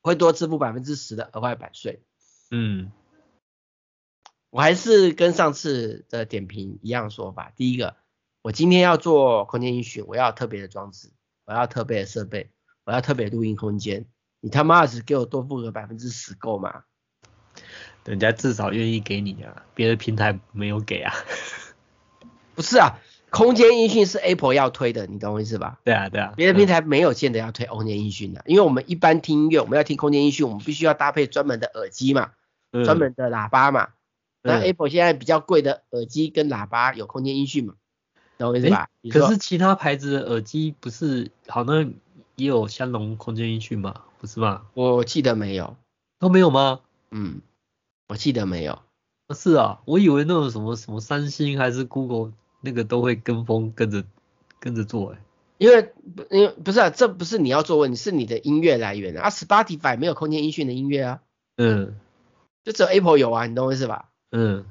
[0.01, 2.03] 会多支付百分之十的额外版税。
[2.51, 2.91] 嗯，
[4.51, 7.51] 我还是跟上次的点评一样说法。
[7.55, 7.95] 第一个，
[8.43, 11.09] 我今天要做空间音讯，我要特别的装置，
[11.45, 12.51] 我要特别的设备，
[12.89, 14.03] 我要特别录音空间。
[14.39, 16.85] 你他妈只给我多付个百分之十够吗？
[18.03, 21.13] 人家至少愿意给你啊，别的平台没有给啊。
[22.55, 22.99] 不是啊。
[23.29, 25.79] 空间音讯是 Apple 要推的，你懂我意思吧？
[25.83, 26.33] 对啊，对啊。
[26.35, 32.31] 别的平台没有见得要推空间音讯的，因为我们一般听音乐，我们要听空间音讯，我们必须要搭配专门的耳机嘛，
[32.71, 33.89] 专门的喇叭嘛。
[34.41, 37.75] 那 Apple 现在比较贵的耳机跟喇叭有空间音讯嘛？
[38.39, 38.89] 懂我意思吧？
[39.11, 41.93] 可是其他牌子的耳机不是好像
[42.39, 44.01] 也有相容空间音讯吗？
[44.19, 44.65] 不是吗？
[44.73, 45.75] 我记得没有。
[46.19, 46.81] 都没有吗？
[47.11, 47.41] 嗯，
[48.07, 48.79] 我记得没有。
[49.35, 52.33] 是啊，我以为那种什么什么三星还是 Google。
[52.61, 54.03] 那个都会跟风跟着
[54.59, 55.21] 跟着做哎，
[55.59, 55.93] 因为
[56.29, 59.21] 因为不是啊，这不是你要做问题，是你的音乐来源啊。
[59.21, 61.21] 啊，Spotify 没有空间音讯的音乐啊，
[61.55, 61.97] 嗯，
[62.65, 64.09] 就只有 Apple 有啊，你懂我意思吧？
[64.31, 64.65] 嗯，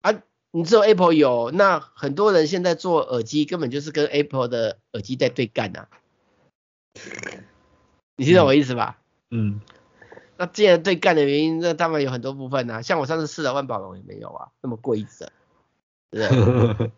[0.00, 5.88] 啊，你只有 Apple 有，那很多人现在做耳机根本就是跟 Apple 的耳机在对干啊，
[8.16, 8.98] 你听懂我意思吧？
[9.30, 9.60] 嗯，
[10.36, 15.30] 那既然对干的原因，那当然有很多部分啊，像我上次试了万宝龙也没有啊，那么贵一只。
[16.10, 16.26] 对，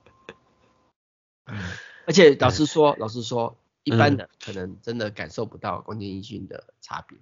[2.06, 7.18] 而且老实说，老实说，一般的可能真的感受不到空间音讯的差别。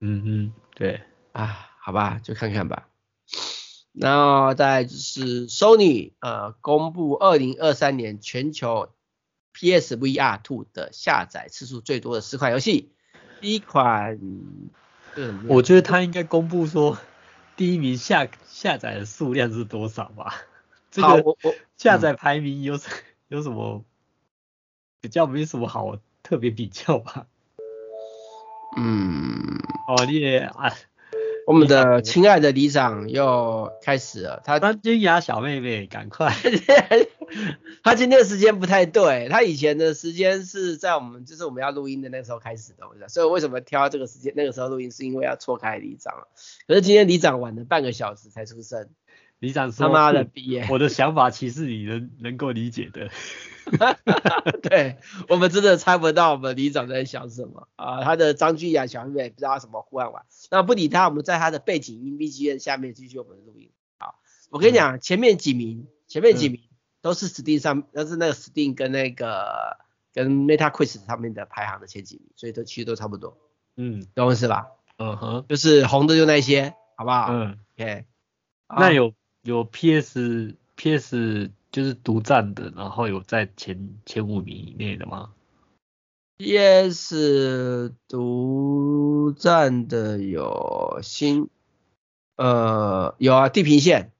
[0.00, 2.88] 嗯嗯，对啊，好吧，就看看吧。
[3.92, 8.92] 然后再就是 Sony 呃公布二零二三年全球
[9.58, 12.92] PSVR 2的下载次数最多的四款游戏，
[13.40, 14.20] 第一款，
[15.48, 16.96] 我觉得他应该公布说
[17.56, 20.32] 第一名下下载的数量是多少吧。
[20.92, 22.88] 这个我我下载排名有什
[23.26, 23.84] 有什么
[25.00, 27.26] 比较没什么好特别比较吧？
[28.76, 30.72] 嗯，哦你也啊，
[31.48, 36.30] 我们的亲爱的里长又开始了，他张君雅小妹妹赶快，
[37.82, 46.12] 他今天的时间不太对，他以前的时间是在我们就是我们要录音的那个时候开始的，所以为什么挑这个时间那个时候录音，是因为要错开里长，
[46.66, 48.90] 可是今天里长晚了半个小时才出生。
[49.38, 50.60] 里长说：“他妈的逼！
[50.68, 53.10] 我的想法其实你能能够理解的。
[54.62, 54.96] 对，
[55.28, 58.02] 我们真的猜不到我们李长在想什么啊！
[58.02, 63.70] 他的张君雅小妹妹不知道什么胡玩玩，那不理他，我们在他的背景音 BGM 下面继续我们的录音。
[63.98, 64.18] 好，
[64.50, 66.62] 我跟你讲，前面几名，前面几名
[67.02, 69.76] 都是 Steam 上，都是那个 Steam 跟那个
[70.14, 73.36] 跟 Metacritic 上面的排行的前几名，所以都其实都差不多。
[73.76, 74.68] 嗯，懂我意思吧？
[74.96, 77.28] 嗯哼，就是红的就那些，好不好？
[77.30, 78.06] 嗯，OK。
[78.74, 85.30] 那有有 PS PS 就是独占的，然后有在前前五名以内的吗
[86.38, 91.48] ？PS 独占的有新，
[92.36, 94.12] 呃，有啊，地平线。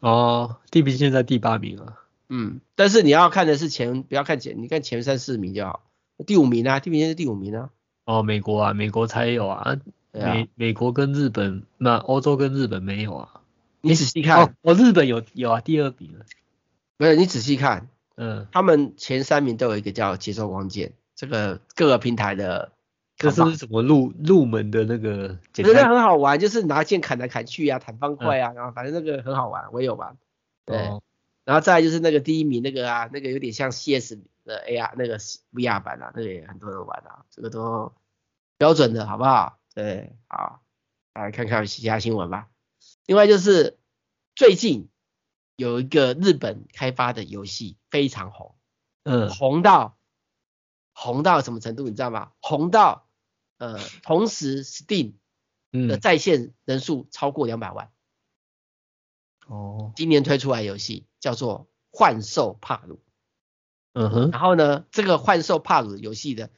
[0.00, 2.00] 哦，地平线在第八名啊。
[2.28, 5.82] 嗯，但是你要看的是前，不要看前，你看前三四名就好。
[6.26, 7.70] 第五名啊，地平线是第五名啊。
[8.04, 9.76] 哦，美国啊，美国才有啊。
[10.12, 13.40] 美啊美国跟日本，那欧洲跟日本没有啊。
[13.84, 16.24] 你仔细看，哦，日本有有啊，第二名了。
[16.96, 22.72] 没有，你仔细看，嗯，他们前三名都有一个叫节奏光剑，这个各个平台的，
[23.16, 25.38] 这是不是什么入入门的那个？
[25.52, 30.16] 觉得很好玩，就是拿剑砍来砍去啊，砍方块啊，然后反正那个很好玩，我也有玩。
[30.64, 30.78] 对，
[31.44, 35.18] 然后再来就是那个第一名那个啊，那个有点像 CS 的 AR 那个
[35.52, 37.92] VR 版啊，那个也很多人玩啊，这个都
[38.56, 39.58] 标准的好不好？
[39.74, 40.62] 对，好，
[41.12, 42.46] 来看看其他新闻吧。
[43.06, 43.78] 另外就是
[44.34, 44.88] 最近
[45.56, 48.56] 有一个日本开发的游戏非常红，
[49.02, 49.98] 嗯，红到
[50.92, 52.32] 红到什么程度你知道吗？
[52.40, 53.06] 红到
[53.58, 55.14] 呃同时 Steam
[55.70, 57.90] 的在线人数超过两百万。
[59.46, 62.96] 哦，今年推出来游戏叫做《幻兽帕鲁》。
[63.92, 66.50] 嗯哼，然后呢，这个《幻兽帕鲁》游戏的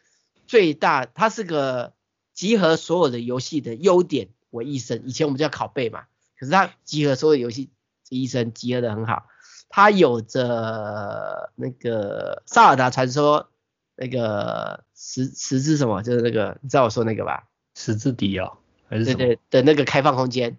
[0.46, 1.94] 最大，它是个
[2.32, 5.08] 集合所有的游戏的优点为一身。
[5.08, 6.06] 以前我们叫拷贝嘛。
[6.38, 7.70] 可是它集合所有游戏
[8.08, 9.26] 医生集合的很好，
[9.68, 13.48] 它有着那个萨尔达传说
[13.94, 17.48] 那个十十字什么，就是那个你知道我说那个吧？
[17.74, 19.18] 十字底哦，还是什么？
[19.18, 20.58] 对对的那个开放空间，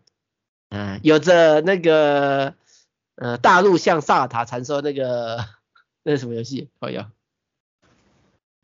[0.70, 2.56] 嗯，有着那个
[3.16, 5.46] 呃大陆像萨尔达传说那个
[6.04, 6.70] 那是什么游戏？
[6.80, 7.06] 哦有，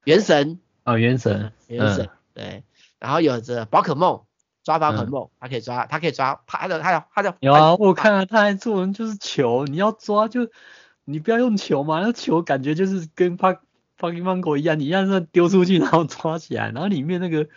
[0.04, 2.64] 原神哦原神原神对，
[3.00, 4.24] 然后有着宝可梦。
[4.64, 7.36] 抓宝可梦，他可以抓，他可以抓，他的他的他的。
[7.42, 10.50] 有啊，我看到他还做人就是球，你要抓就
[11.04, 13.60] 你不要用球嘛，那球感觉就是跟帕
[13.98, 17.50] 帕金芒果一样，你让它丢出去然后抓起来，然后里面那个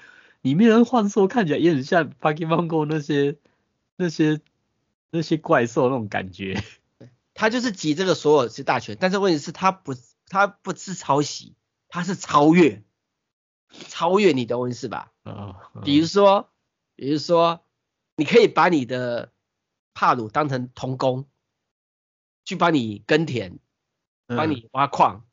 [0.43, 3.37] 里面的幻兽看起来也很像帕金芒果那些
[3.95, 4.41] 那些
[5.11, 6.61] 那些怪兽那种感觉。
[7.35, 9.95] 他就是集这个所有是大全，但是问题是他不
[10.29, 11.55] 他不是抄袭，
[11.89, 12.83] 他是超越
[13.89, 15.13] 超越，你懂我意思吧？
[15.25, 16.49] 嗯，比如说。
[16.97, 17.63] 比如说，
[18.17, 19.31] 你可以把你的
[19.95, 21.29] 帕鲁当成童工，
[22.45, 23.59] 去帮你耕田，
[24.27, 25.27] 帮你挖矿，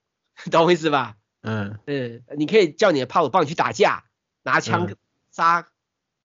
[0.45, 1.15] 嗯、 懂我意思吧？
[1.41, 4.04] 嗯，嗯，你可以叫你的帕鲁帮你去打架，
[4.43, 4.93] 拿枪
[5.32, 5.69] 杀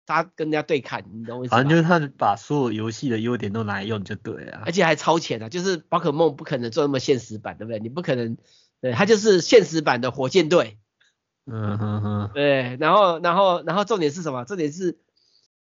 [0.07, 1.57] 杀跟人家对抗，你懂我意思吧？
[1.57, 5.49] 反正就是他把所有游戏的优点都拿来用就对了，而且还超前啊！
[5.49, 7.79] 就是宝可梦不可能做那么现实版，对不对？
[7.79, 8.37] 你不可能，
[8.81, 10.79] 对，它就是现实版的火箭队。
[11.47, 14.45] 嗯哼哼，对，然后然后然后重点是什么？
[14.45, 14.99] 重点是。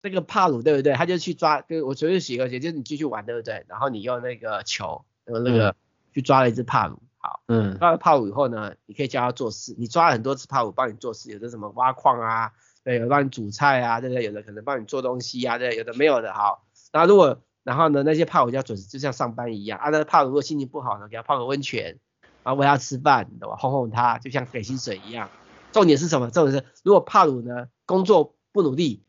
[0.01, 0.93] 那个帕鲁对不对？
[0.93, 3.65] 他就去抓，就我随便写个写，就是你继续玩对不对？
[3.67, 5.75] 然后你用那个球，用那个
[6.13, 14.23] 去抓了一只帕鲁，好，嗯，抓了帕鲁以后呢，你可以教他做事，你抓了很多次帕鲁帮你做事，有的什么挖矿啊，对，有的帮你煮菜啊，对不对？
[14.23, 19.89] 有的可能帮你做东西啊，对，有的没有的，好，然后如果然后呢，那些帕鲁就要准时，就像上班一样啊。
[19.89, 21.99] 那帕鲁如果心情不好呢，给他泡个温泉，
[22.43, 23.55] 然后喂他吃饭，对吧？
[23.57, 25.29] 哄哄他，就像给薪水一样。
[25.73, 26.31] 重点是什么？
[26.31, 29.03] 重点是如果帕鲁呢工作不努力。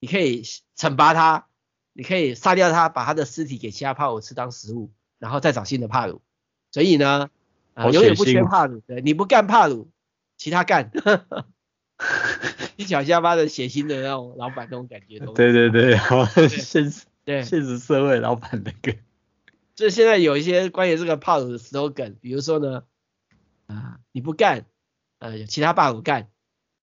[0.00, 0.42] 你可以
[0.76, 1.46] 惩罚他，
[1.92, 6.22] 你可以杀掉他，把他的尸体给其他帕鲁吃当食物，然后再找新的帕鲁。
[6.70, 7.30] 所以呢，
[7.74, 8.80] 啊，永远不缺帕鲁。
[8.86, 9.90] 对，你不干帕鲁，
[10.36, 10.90] 其他干。
[12.76, 15.18] 一脚下巴的血腥的那种老板那种感觉。
[15.18, 18.96] 对对对，好现实，对现实社会老板那个。
[19.74, 22.84] 所以现在有一些关于这个帕鲁的 slogan，比如说呢，
[23.66, 24.66] 啊，你不干，
[25.18, 26.30] 呃，有其他帕鲁干。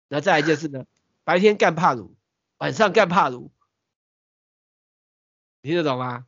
[0.08, 0.86] 那再来就是呢，
[1.26, 2.15] 白天干帕鲁。
[2.62, 3.52] 晚上干帕鲁，
[5.63, 6.28] 你听得懂吗？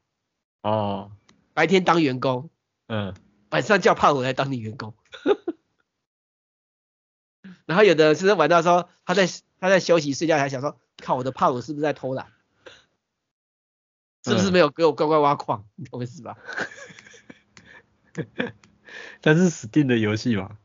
[0.64, 1.12] 哦，
[1.54, 2.50] 白天当员工，
[2.88, 3.14] 嗯，
[3.52, 4.96] 晚上叫帕鲁来当你员工。
[7.68, 9.28] 然后有的是玩到说他在
[9.60, 12.34] 他在休息睡觉，还想说，看我的帕鲁是不是在偷懒？
[14.24, 15.68] 是不是没有给我乖乖挖矿？
[15.76, 16.36] 你懂意思吧？
[19.22, 20.58] 但是 Steam 的游戏嘛，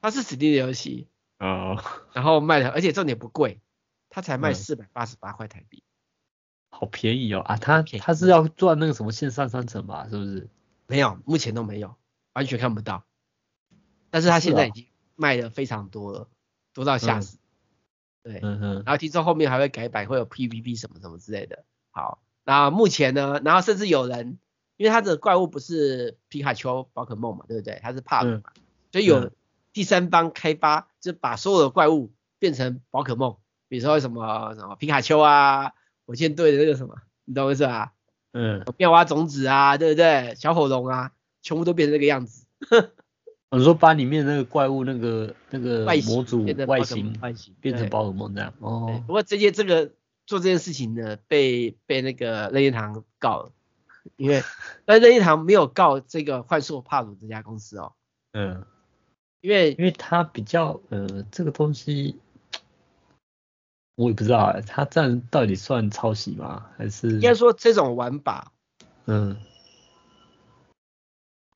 [0.00, 1.08] 它是 Steam 的游戏，
[1.40, 1.76] 哦，
[2.14, 3.60] 然后卖的，而且重点不贵。
[4.10, 5.82] 他才卖四百八十八块台币，
[6.68, 7.56] 好便宜哦啊！
[7.56, 10.06] 他他是要赚那个什么线上商城吧？
[10.10, 10.48] 是不是？
[10.86, 11.96] 没有，目前都没有，
[12.32, 13.04] 完全看不到。
[14.10, 16.28] 但是他现在已经卖的非常多了，
[16.74, 17.38] 多到吓死。
[18.22, 18.74] 对，嗯哼。
[18.84, 21.64] 然后听说后面还会改版，会有 PVP 什么什么之类的。
[21.92, 24.38] 好，那目前呢，然后甚至有人，
[24.76, 27.78] 因为他的怪物不是皮卡丘宝可梦嘛，对不对？
[27.82, 29.30] 他是帕鲁嘛，嗯、所以有
[29.72, 33.36] 第三方开发，就把所有的怪物变成宝可梦，
[33.70, 37.92] 比如说什么什么皮卡丘啊，火箭队的那个什么，你懂我意思吧？
[38.32, 40.34] 嗯，妙蛙种子啊，对不对？
[40.34, 42.46] 小火龙啊，全部都变成这个样子。
[43.50, 48.52] 我说把里面那个怪物那个那个模组外形外形变成宝可梦这样。
[48.58, 49.00] 哦。
[49.06, 49.92] 不过这件这个
[50.26, 53.52] 做这件事情呢，被被那个任天堂告了，
[54.16, 54.42] 因为
[54.84, 57.92] 但任天堂没有告这个幻兽帕鲁这家公司哦。
[58.32, 58.64] 嗯。
[59.40, 62.18] 因为因为它比较呃这个东西。
[64.00, 66.64] 我也不知道哎，他这样到底算抄袭吗？
[66.78, 68.50] 还是应该说这种玩法，
[69.04, 69.36] 嗯，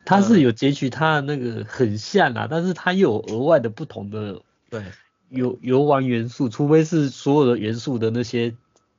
[0.04, 4.84] 他是有截取他的那个很像啊，但是他又有额外的不同的对
[5.30, 8.54] 游游玩元素，除非是所有的元素的那些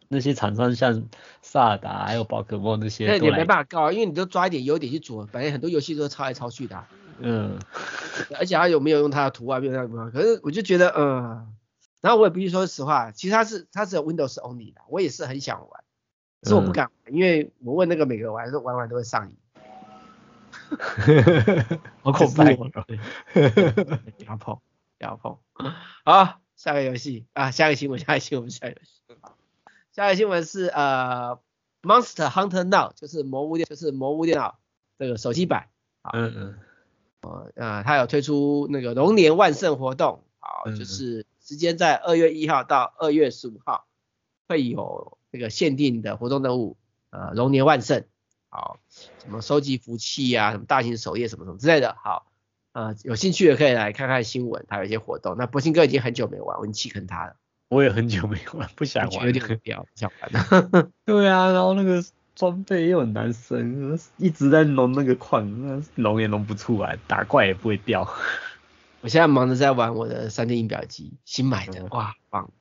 [0.07, 1.03] 那些厂商像
[1.43, 6.83] 萨尔达还有宝可梦那些，那你没办法告，因为你都抓一点优点去做，反正很多游戏都是抄来抄去的，
[7.19, 7.59] 嗯，
[8.39, 11.47] 而且他有没有用他的图案，没有用他的图案，可是我就觉得嗯。
[12.05, 15.83] 然后我也必须说实话，其实它是它是有 Windows only 的，我也是很想玩，
[16.43, 19.35] 可是我不敢玩，嗯、因为我问那个每个玩，说玩完都会上瘾，
[22.03, 22.43] 好恐怖，不
[24.23, 24.59] 要碰，
[24.99, 25.39] 不要碰。
[26.03, 29.01] 好，下个游戏啊，下个新闻，下个新闻，下个游戏。
[29.91, 31.39] 下个新闻是呃
[31.81, 34.59] ，Monster Hunter Now，就是魔物电，就是魔物电脑
[34.99, 35.69] 这个手机版。
[36.13, 36.59] 嗯嗯。
[37.21, 41.25] 呃呃，它有推出那个龙年万圣活动，好，就是。
[41.45, 43.85] 嗯时间在二月一号到二月十五号，
[44.47, 46.75] 会有这个限定的活动任务，
[47.11, 48.03] 呃，龙年万圣，
[48.49, 52.25] 好，什么收集福气啊，什么大型首页什么什么之类的，好，
[52.71, 55.35] 呃，有兴趣的可以来看看新闻，还有一些活动。
[55.37, 57.35] 那博兴哥已经很久没玩，我已经弃坑他了。
[57.69, 60.91] 我也很久没玩，不想玩，有点很屌，不想玩。
[61.05, 62.03] 对啊，然后那个
[62.33, 68.11] 装备又很难升，一直在弄那个矿，那弄也弄不出来，打怪也不会掉。
[69.05, 72.51] 我现在忙着在玩我的 3D 印表机，新买的，哇，棒，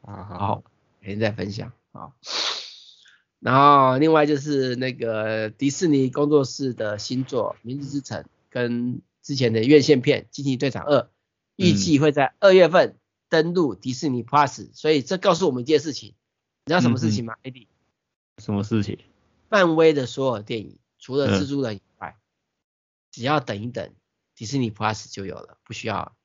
[0.00, 0.64] 啊好，好，
[0.98, 2.12] 每天再分享啊。
[3.38, 11.00] 然后另外就是那个迪士尼工作室的新作《明日之城》跟之前的院线片《惊奇队长二》，
[11.56, 12.96] 预计会在二月份
[13.28, 16.14] 登陆迪士尼 Plus，所以这告诉我们一件事情，
[16.64, 17.66] 你知道什么事情吗？AD？
[18.38, 18.98] 什么事情？
[19.50, 22.24] 漫威的所有电影，除了蜘蛛人以外，嗯、
[23.10, 23.92] 只要等一等。
[24.40, 26.16] 迪士尼 Plus 就有了，不需要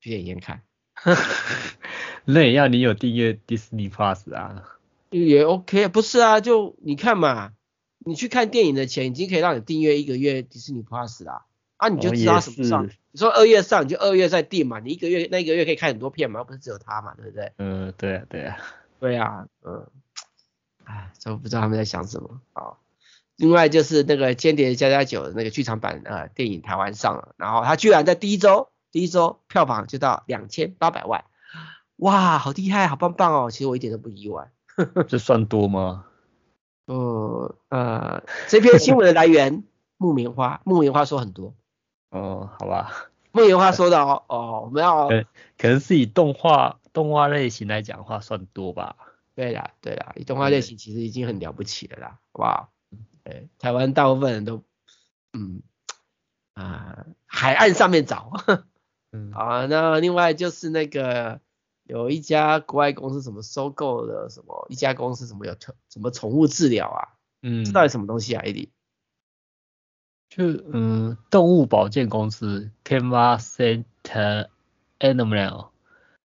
[0.00, 0.62] 去电影院看。
[2.24, 4.78] 那也要你有订阅迪士尼 Plus 啊。
[5.10, 7.52] 也 OK，不是啊，就你看嘛，
[7.98, 11.44] 你去看电影的钱已经可以让你订阅一个月迪士尼 Plus 啦。
[11.76, 12.86] 啊，你就知道什么上。
[12.86, 17.52] 哦、你说二月上，你就二月再订嘛，你一个月那一个月可以看很多片嘛，不是只有他嘛，对不对？
[17.58, 18.56] 嗯，对啊，对啊，
[19.00, 19.86] 对啊，嗯，
[20.84, 22.78] 哎，都不知道他们在想什么啊。
[23.40, 31.24] 另外就是那个《间谍加加九》的那个剧场版呃电影台湾上了，然后它居然在第一周第一周票房就到两千八百万，
[31.96, 33.50] 哇，好厉害，好棒棒哦！
[33.50, 34.50] 其实我一点都不意外。
[35.08, 36.04] 这算多吗？
[36.84, 39.64] 呃呃，这篇新闻的来源
[39.96, 41.54] 木棉花，木棉花说很多。
[42.10, 43.10] 哦，好吧。
[43.32, 45.08] 木棉花说的哦，哦，我们要
[45.56, 48.96] 可能是以动画动画类型来讲的话算多吧。
[49.34, 52.68] 对啦对啦，以动画类型其实已经很了不起了啦，好不好？
[53.22, 54.62] 对，台湾大部分人都，
[55.32, 55.62] 嗯，
[56.54, 58.32] 啊、呃，海岸上面找，
[59.12, 61.40] 嗯， 啊，那另外就是那个
[61.84, 65.56] 有一家国外公司什么收购了什么一家公司什么有
[65.88, 68.68] 什么宠物治疗啊，嗯，这到底什么东西啊，AD？
[70.28, 74.48] 就嗯，动物保健公司 Canva Center
[75.00, 75.70] Animal，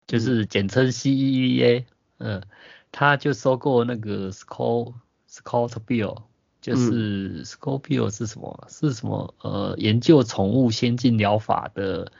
[0.06, 1.84] 就是简称 CEVA，
[2.18, 2.46] 嗯，
[2.92, 4.94] 他就收购那个 Scott
[5.28, 6.27] Scott Bill。
[6.68, 8.66] 就是 Scorpio 是什么？
[8.68, 9.34] 是什么？
[9.42, 12.12] 呃，研究宠物先进疗法的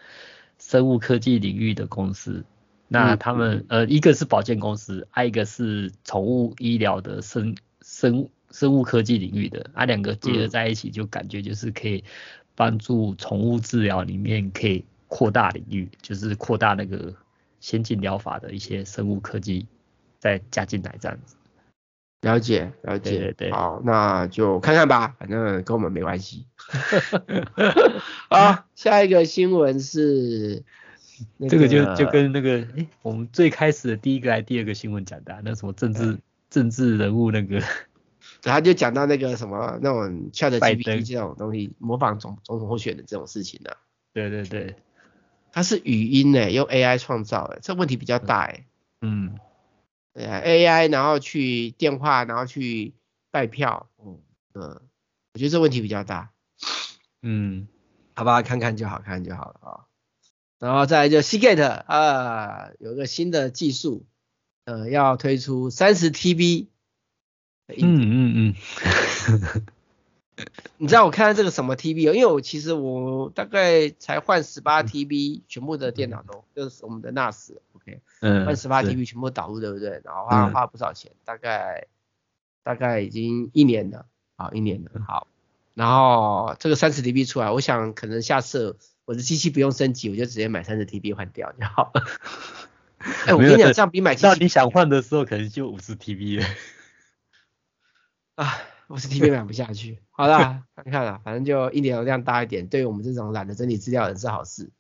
[0.59, 2.45] 生物科技领域的公司。
[2.91, 12.03] 那他们呃，一个是保健公司，还、啊、一个是宠物医疗的生生生物科技领域的，啊，两个结合在一起，就感觉就是可以
[12.55, 17.15] 帮助宠物治疗里面可以扩大领域，就是扩大那个
[17.61, 19.67] 先进疗法的一些生物科技
[20.19, 21.37] 再加进来这样子。
[22.21, 26.47] 了解，了解，对，对，好，那就看看吧，反正跟我们没关系。
[28.29, 30.64] 啊，下一个新闻是、
[31.37, 37.62] 那个，这个就就跟那个，哎、欸，我们最开始的第一个还第二个新闻讲的、啊，那什么政治、嗯、政治人物那个，
[38.43, 43.77] 然后就讲到那个什么那种 ChatGPT 这种东西，模仿总总统候选的这种事情呢、啊。
[44.12, 44.75] 对对对，
[45.53, 48.64] 它是语音诶，用 AI 创造诶，这问题比较大诶。
[49.01, 49.39] 嗯，
[50.19, 52.93] 对啊，AI 然后去电话，然后去
[53.31, 54.19] 拜票，嗯
[54.53, 54.81] 嗯，
[55.33, 56.33] 我觉得这问题比较大。
[57.23, 57.69] 嗯，
[58.16, 59.87] 好吧，看看就好，看看就好了啊。
[60.59, 64.07] 然后再来就 Seagate 啊，有个新的技术，
[64.64, 66.66] 呃，要推出三十 TB。
[67.69, 69.66] 嗯嗯嗯。
[70.78, 72.14] 你知道我看到这个什么 TB 哦？
[72.14, 80.01] 因为我其实我大概才换十八 TB，全部的电脑都就是我们的 NAS，OK，嗯，换十八 TB 全部导入，对不对？
[80.05, 81.89] 然后花花了不少钱，大概
[82.62, 85.26] 大概已经一年了，好一年了，好。
[85.74, 92.05] 然后这个三十 TB 出来，我想可能下次我的机器不用升级，我就直接买三十 TB 换掉就好了。
[93.26, 96.47] 哎，我跟你讲，这样比买机器，想换的时候可能就五十 TB 了。
[98.36, 98.61] 啊。
[98.89, 104.70] 五十 TB 买不下去，好啦，看看啦，反正就一点流量大一点，对于我们这种懒得整理资料的人是好事。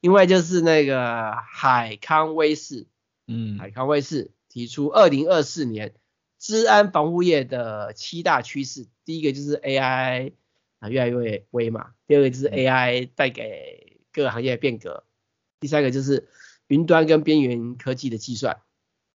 [0.00, 2.86] 因为就是那个海康威视，
[3.26, 5.94] 嗯，海康威视提出二零二四年
[6.38, 10.32] 治安防护业的七大趋势，第一个就是 AI
[10.80, 15.04] 啊越来越威嘛，第二个就是 AI 带给各个行业的变革，
[15.60, 16.28] 第三个就是
[16.66, 18.58] 云端跟边缘科技的计算。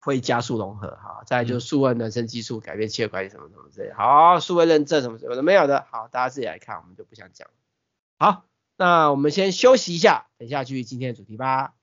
[0.01, 7.49] 会加速融合，哈，再来就是数位孪生技术改变企业管理什么什么之类，好，数位认证什么什么的没有的，好，大家自己来看，我们就不想讲。
[8.17, 8.45] 好，
[8.77, 11.73] 那我们先休息一下，等一下继续今天的主题吧。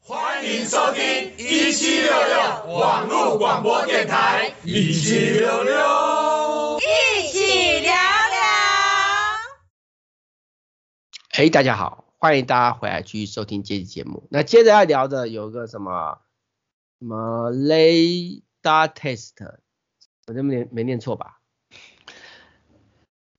[0.00, 5.77] 欢迎收听一七六六网络广播电台，一七六六。
[11.40, 14.26] 嘿，大家好，欢迎大家回来继续收听这期节目。
[14.28, 16.18] 那接着要聊的有个什么
[16.98, 19.34] 什么 Lambda test，
[20.26, 21.38] 我这么念没念错吧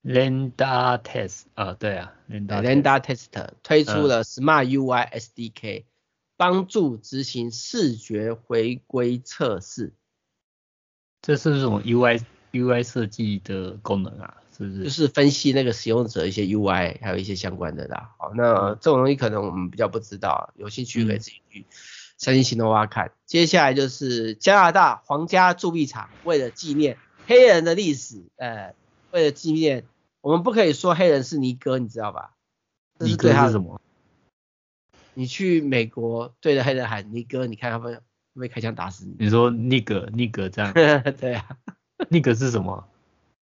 [0.02, 3.26] ？Lambda test 啊，对啊，Lambda test
[3.62, 5.84] 推出了 Smart UI SDK，
[6.38, 9.92] 帮助执行视觉回归测试。
[11.20, 14.38] 这是这种 UI UI 设计的功能啊。
[14.66, 18.10] 是是就是分析那个使用者一些 UI，还有一些相关的啦。
[18.18, 21.66] 好，那这种东西可能我们比较不知道，有兴趣可以自己去
[22.16, 23.12] 三星行动挖看。
[23.26, 28.74] 接下来就是加拿大皇家铸币厂为了纪念黑人的历史，呃，
[29.12, 29.84] 为了纪念，
[30.20, 32.32] 我们不可以说黑人是尼哥，你知道吧？
[32.98, 33.80] 尼哥是什么？
[35.14, 38.00] 你去美国对着黑人喊尼哥，你看他们会
[38.34, 39.16] 不会开枪打死你？
[39.18, 40.72] 你说尼哥尼哥这样？
[41.18, 41.56] 对啊，
[42.10, 42.86] 尼哥是什么？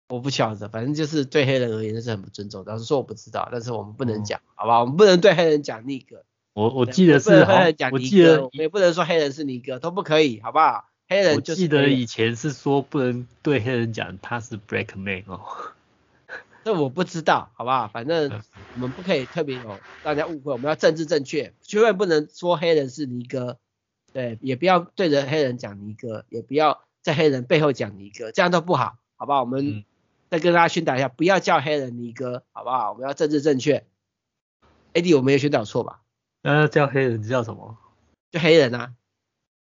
[0.08, 2.64] 我不晓得，反正就是对黑人而言，这是很不尊重。
[2.64, 4.80] 老实说我不知道，但是我们不能讲，嗯、好吧？
[4.80, 6.24] 我们不能对黑人讲尼哥。
[6.54, 10.86] 我我记得是，对黑人讲尼哥，也不能说黑人是尼哥，都不可以，好不好？
[11.08, 11.60] 黑人就是。
[11.62, 15.40] 我记得以前是说不能对黑人讲他是 black man 哦。
[16.64, 17.86] 这我不知道，好不好？
[17.88, 18.42] 反正
[18.74, 23.58] 我们不可以特别有大家误会，我们要政治正确，绝对不能说黑人是尼哥，
[24.14, 29.40] 对，也不要对着黑人讲尼哥，也不要在黑人背后讲尼哥，这样都不好，好不好？
[29.40, 29.68] 我们。
[29.68, 29.84] 嗯
[30.30, 32.92] 再跟大家宣导一下，不要叫黑人尼哥，好不好？
[32.92, 33.84] 我们要政治正确。
[34.94, 36.02] AD，我没有宣导错吧？
[36.42, 37.76] 那叫黑人叫什么？
[38.30, 38.94] 就黑人啊。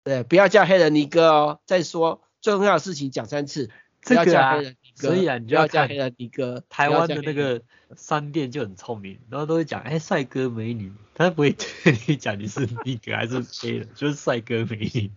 [0.03, 1.59] 对，不要叫黑人尼哥哦。
[1.65, 3.69] 再说最重要的事情讲三次，
[4.01, 5.07] 不要叫黑人尼哥。
[5.07, 6.63] 所以啊，你就要叫黑人尼哥。
[6.69, 7.61] 台湾的那个
[7.95, 15.11] 商店就很聪明，然后都会讲，哎，帅哥美女，他不会对你讲你是尼哥还是黑人， 就是帅哥美女。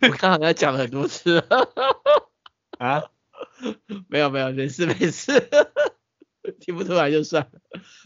[0.00, 1.38] 我刚好要讲了很多次。
[2.78, 3.04] 啊？
[4.08, 5.32] 没有没有，没事没事，
[6.60, 7.60] 听不出来就算了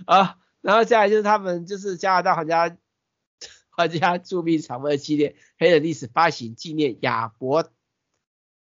[0.06, 0.38] 啊。
[0.60, 2.76] 然后接下来就是他们就是加拿大皇家
[3.70, 7.70] 皇家铸币厂为了纪念黑人历史，发行纪念亚伯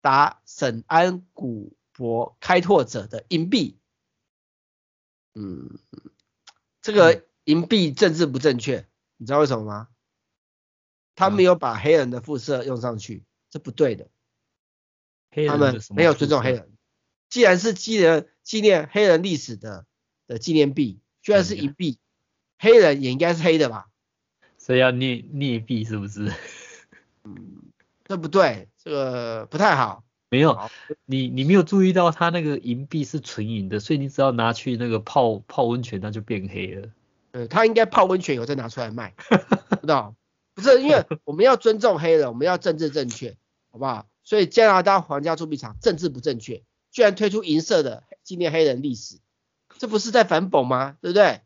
[0.01, 3.79] 达沈安古柏开拓者的银币。
[5.35, 5.79] 嗯，
[6.83, 9.89] 这个银币政治不正确，你知道为什么吗？
[11.14, 14.09] 他没有把黑人的肤色用上去，这不对的。
[15.47, 16.68] 他们没有尊重黑人。
[17.28, 19.84] 既然是纪念纪念黑人历史的
[20.26, 21.99] 的纪念币，居然是银币，
[22.59, 23.86] 黑人也应该是黑的吧？
[24.57, 26.32] 所以要镍镍币是不是？
[27.24, 27.62] 嗯，
[28.05, 30.05] 这不对，这个不太好。
[30.30, 30.59] 没有，
[31.07, 36.91] 你你没有注意到它那个银币是纯银的，所以你只要拿去那个泡泡温泉，它就变黑了。
[37.32, 39.14] 对，他应该泡温泉以后再拿出来卖，
[39.80, 40.14] 知道？
[40.55, 43.36] 不是，因为我们要尊重黑人，我们要政治正确，
[43.70, 44.07] 好不好？
[44.29, 46.62] 所以加拿大皇家铸币厂政治不正确。
[46.91, 49.20] 居然推出银色的纪念黑人历史，
[49.79, 50.99] 这不是在反讽吗？
[51.01, 51.41] 对不对？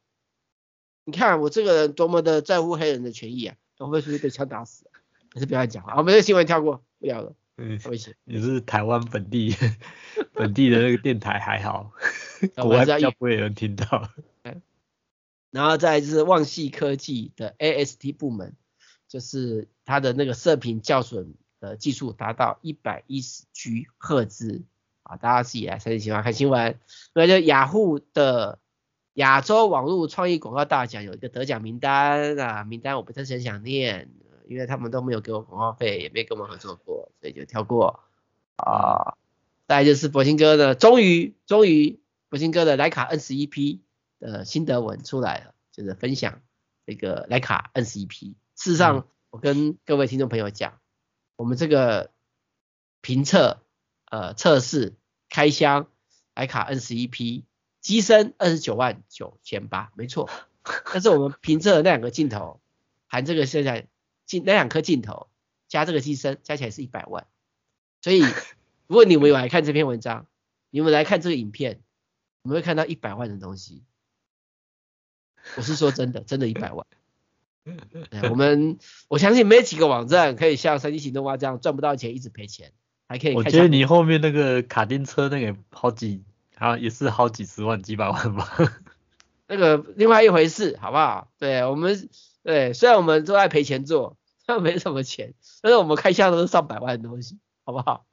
[1.04, 4.90] 你看我这个人多么的在乎黑人的权益啊，会不会是被枪打死？
[5.32, 5.94] 还是不要讲啊？
[5.96, 7.36] 我们这新闻跳过，不聊了。
[7.56, 8.16] 嗯，危险。
[8.24, 9.54] 你是台湾本地
[10.34, 11.92] 本地的那个电台还好，
[12.56, 14.10] 国外比较不会有人听到。
[15.52, 18.56] 然后再就是旺系科技的 AST 部门，
[19.06, 24.64] 就是它的那个射频校准的技术达到一百一十 G 赫兹
[25.04, 26.80] 啊，大家自己来三七看新闻。
[27.14, 28.58] 那就雅虎的
[29.14, 34.10] 亚洲网络创意广告大奖有一个得奖名单啊，名单我不是很想念，
[34.48, 38.00] 因为他们都没有给我广告费，也没跟我们合作过，所以就跳过
[38.56, 39.16] 啊。
[39.68, 43.80] 再来就是柏青哥的，终于终于柏青哥的徕卡 N 十一 P。
[44.18, 46.42] 的，心得文出来了，就是分享
[46.86, 48.36] 这个徕卡 N 十一 P。
[48.54, 50.74] 事实上，我跟各位听众朋友讲，
[51.42, 52.12] 我们这个
[53.00, 53.64] 评测、
[54.08, 54.94] 呃测试、
[55.28, 55.88] 开箱
[56.36, 57.44] 徕卡 N 十一 P，
[57.80, 60.30] 机身二十九万九千八，没错。
[60.92, 62.60] 但是我们评测的那两个镜头，
[63.08, 63.88] 含这个现在
[64.24, 65.30] 镜那两颗镜头
[65.66, 67.26] 加这个机身，加起来是一百万。
[68.02, 68.20] 所以，
[68.86, 70.28] 如果你们有来看这篇文章，
[70.70, 71.82] 你们来看这个影片，
[72.42, 73.82] 我们会看到一百万的东西。
[75.56, 76.86] 我是说真的，真的一百万。
[78.28, 82.72] 我们我相信没几个网站可以像三 D 行动蛙这样赚不到钱一直赔钱，
[83.06, 83.34] 还可以。
[83.34, 86.24] 我觉得你后面那个卡丁车那个好几，
[86.56, 88.48] 好也是好几十万、几百万吧。
[89.46, 91.30] 那个另外一回事，好不好？
[91.38, 92.08] 对我们
[92.42, 98.06] 对，虽然我们都在赔钱做，虽然没什么钱，但是我们开箱都是上百万的东西，好不好？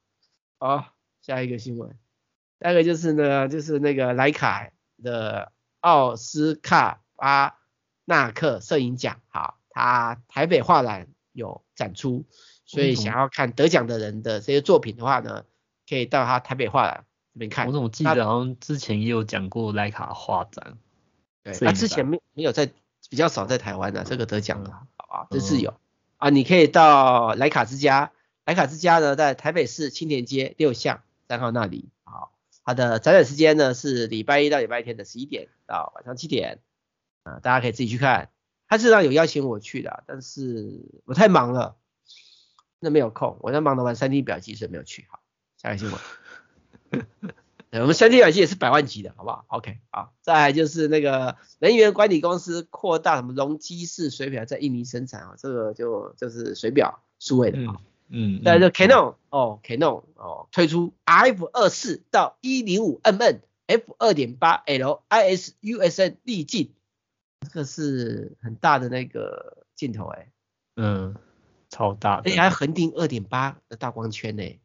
[0.59, 1.97] 好，下一个新闻，
[2.59, 4.69] 下一个就是呢，就是那个莱卡
[5.01, 7.01] 的奥斯卡。
[7.21, 7.58] 巴
[8.09, 12.25] 纳克摄影奖，好，他台北画廊有展出，
[12.65, 15.45] 所以想要看得奖的人的这些作品的话呢，
[15.87, 17.67] 可以到他台北画廊这边看。
[17.67, 20.79] 我怎么记得好像之前也有讲过莱卡画展，
[21.43, 22.71] 对，他之前没没有在
[23.11, 25.75] 比较少在台湾的这个得奖的，好吧，这是有
[26.17, 28.11] 啊，你可以到莱卡之家，
[28.43, 32.31] 莱卡之家呢在台北市青田街六巷三号那里，好，
[32.65, 36.57] 它的展览时间呢是礼拜一到礼拜天的十一点到晚上七点。
[37.29, 38.29] 啊，大家可以自己去看。
[38.67, 41.77] 他事实上有邀请我去的，但是我太忙了，
[42.79, 43.37] 那没有空。
[43.41, 45.07] 我在忙着玩三 D 表机，所以没有去。
[45.09, 45.19] 好，
[45.57, 47.07] 下个新闻。
[47.71, 50.13] 我们三 D 表机也是百万级的，好不好？OK，好。
[50.21, 57.77] 再来就是那个能源管理公司扩大什么容积式水表在印尼生产啊，这个就就是水表数位的啊。
[58.09, 58.43] 嗯。
[58.43, 66.73] 再来就 Canon 哦，Canon 哦，推出 RF 二四到一零五 mm f 二点八 L ISUSN 滤镜。
[67.41, 70.31] 这个是很大的那个镜头哎，
[70.75, 71.15] 嗯，
[71.69, 74.59] 超大，而且还恒定二点八的大光圈呢。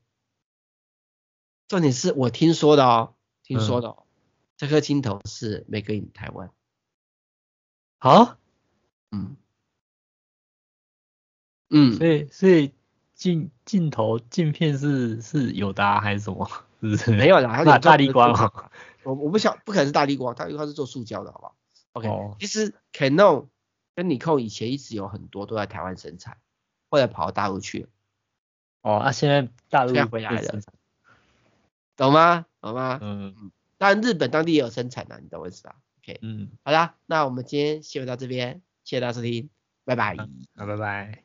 [1.68, 4.06] 重点是我听说的哦，听说的，哦，嗯、
[4.56, 6.50] 这颗镜头是 Made in 台湾。
[7.98, 8.38] 啊？
[9.10, 9.36] 嗯
[11.70, 12.72] 嗯，所以所以
[13.14, 16.48] 镜镜头镜片是是友达还是什么？
[16.82, 18.32] 是是没有啦，它是大力光。
[19.04, 21.56] 我我不想不可能是大力光，大力光是做塑胶的，好不好
[21.94, 23.48] ？OK，、哦、其实 Canon
[23.94, 26.36] 跟尼康以前一直有很多都在台湾生产，
[26.90, 27.88] 后来跑到大陆去了。
[28.82, 30.60] 哦，啊，现在大陆回来了，
[31.96, 32.44] 懂吗？
[32.60, 32.98] 懂吗？
[33.00, 39.48] 嗯，当然日本当地也有生产的、啊，你懂我意思吧？OK，嗯，好啦，那我们今天先到这边，谢谢大家收听，
[39.84, 40.16] 拜拜。
[40.54, 41.23] 好，拜拜。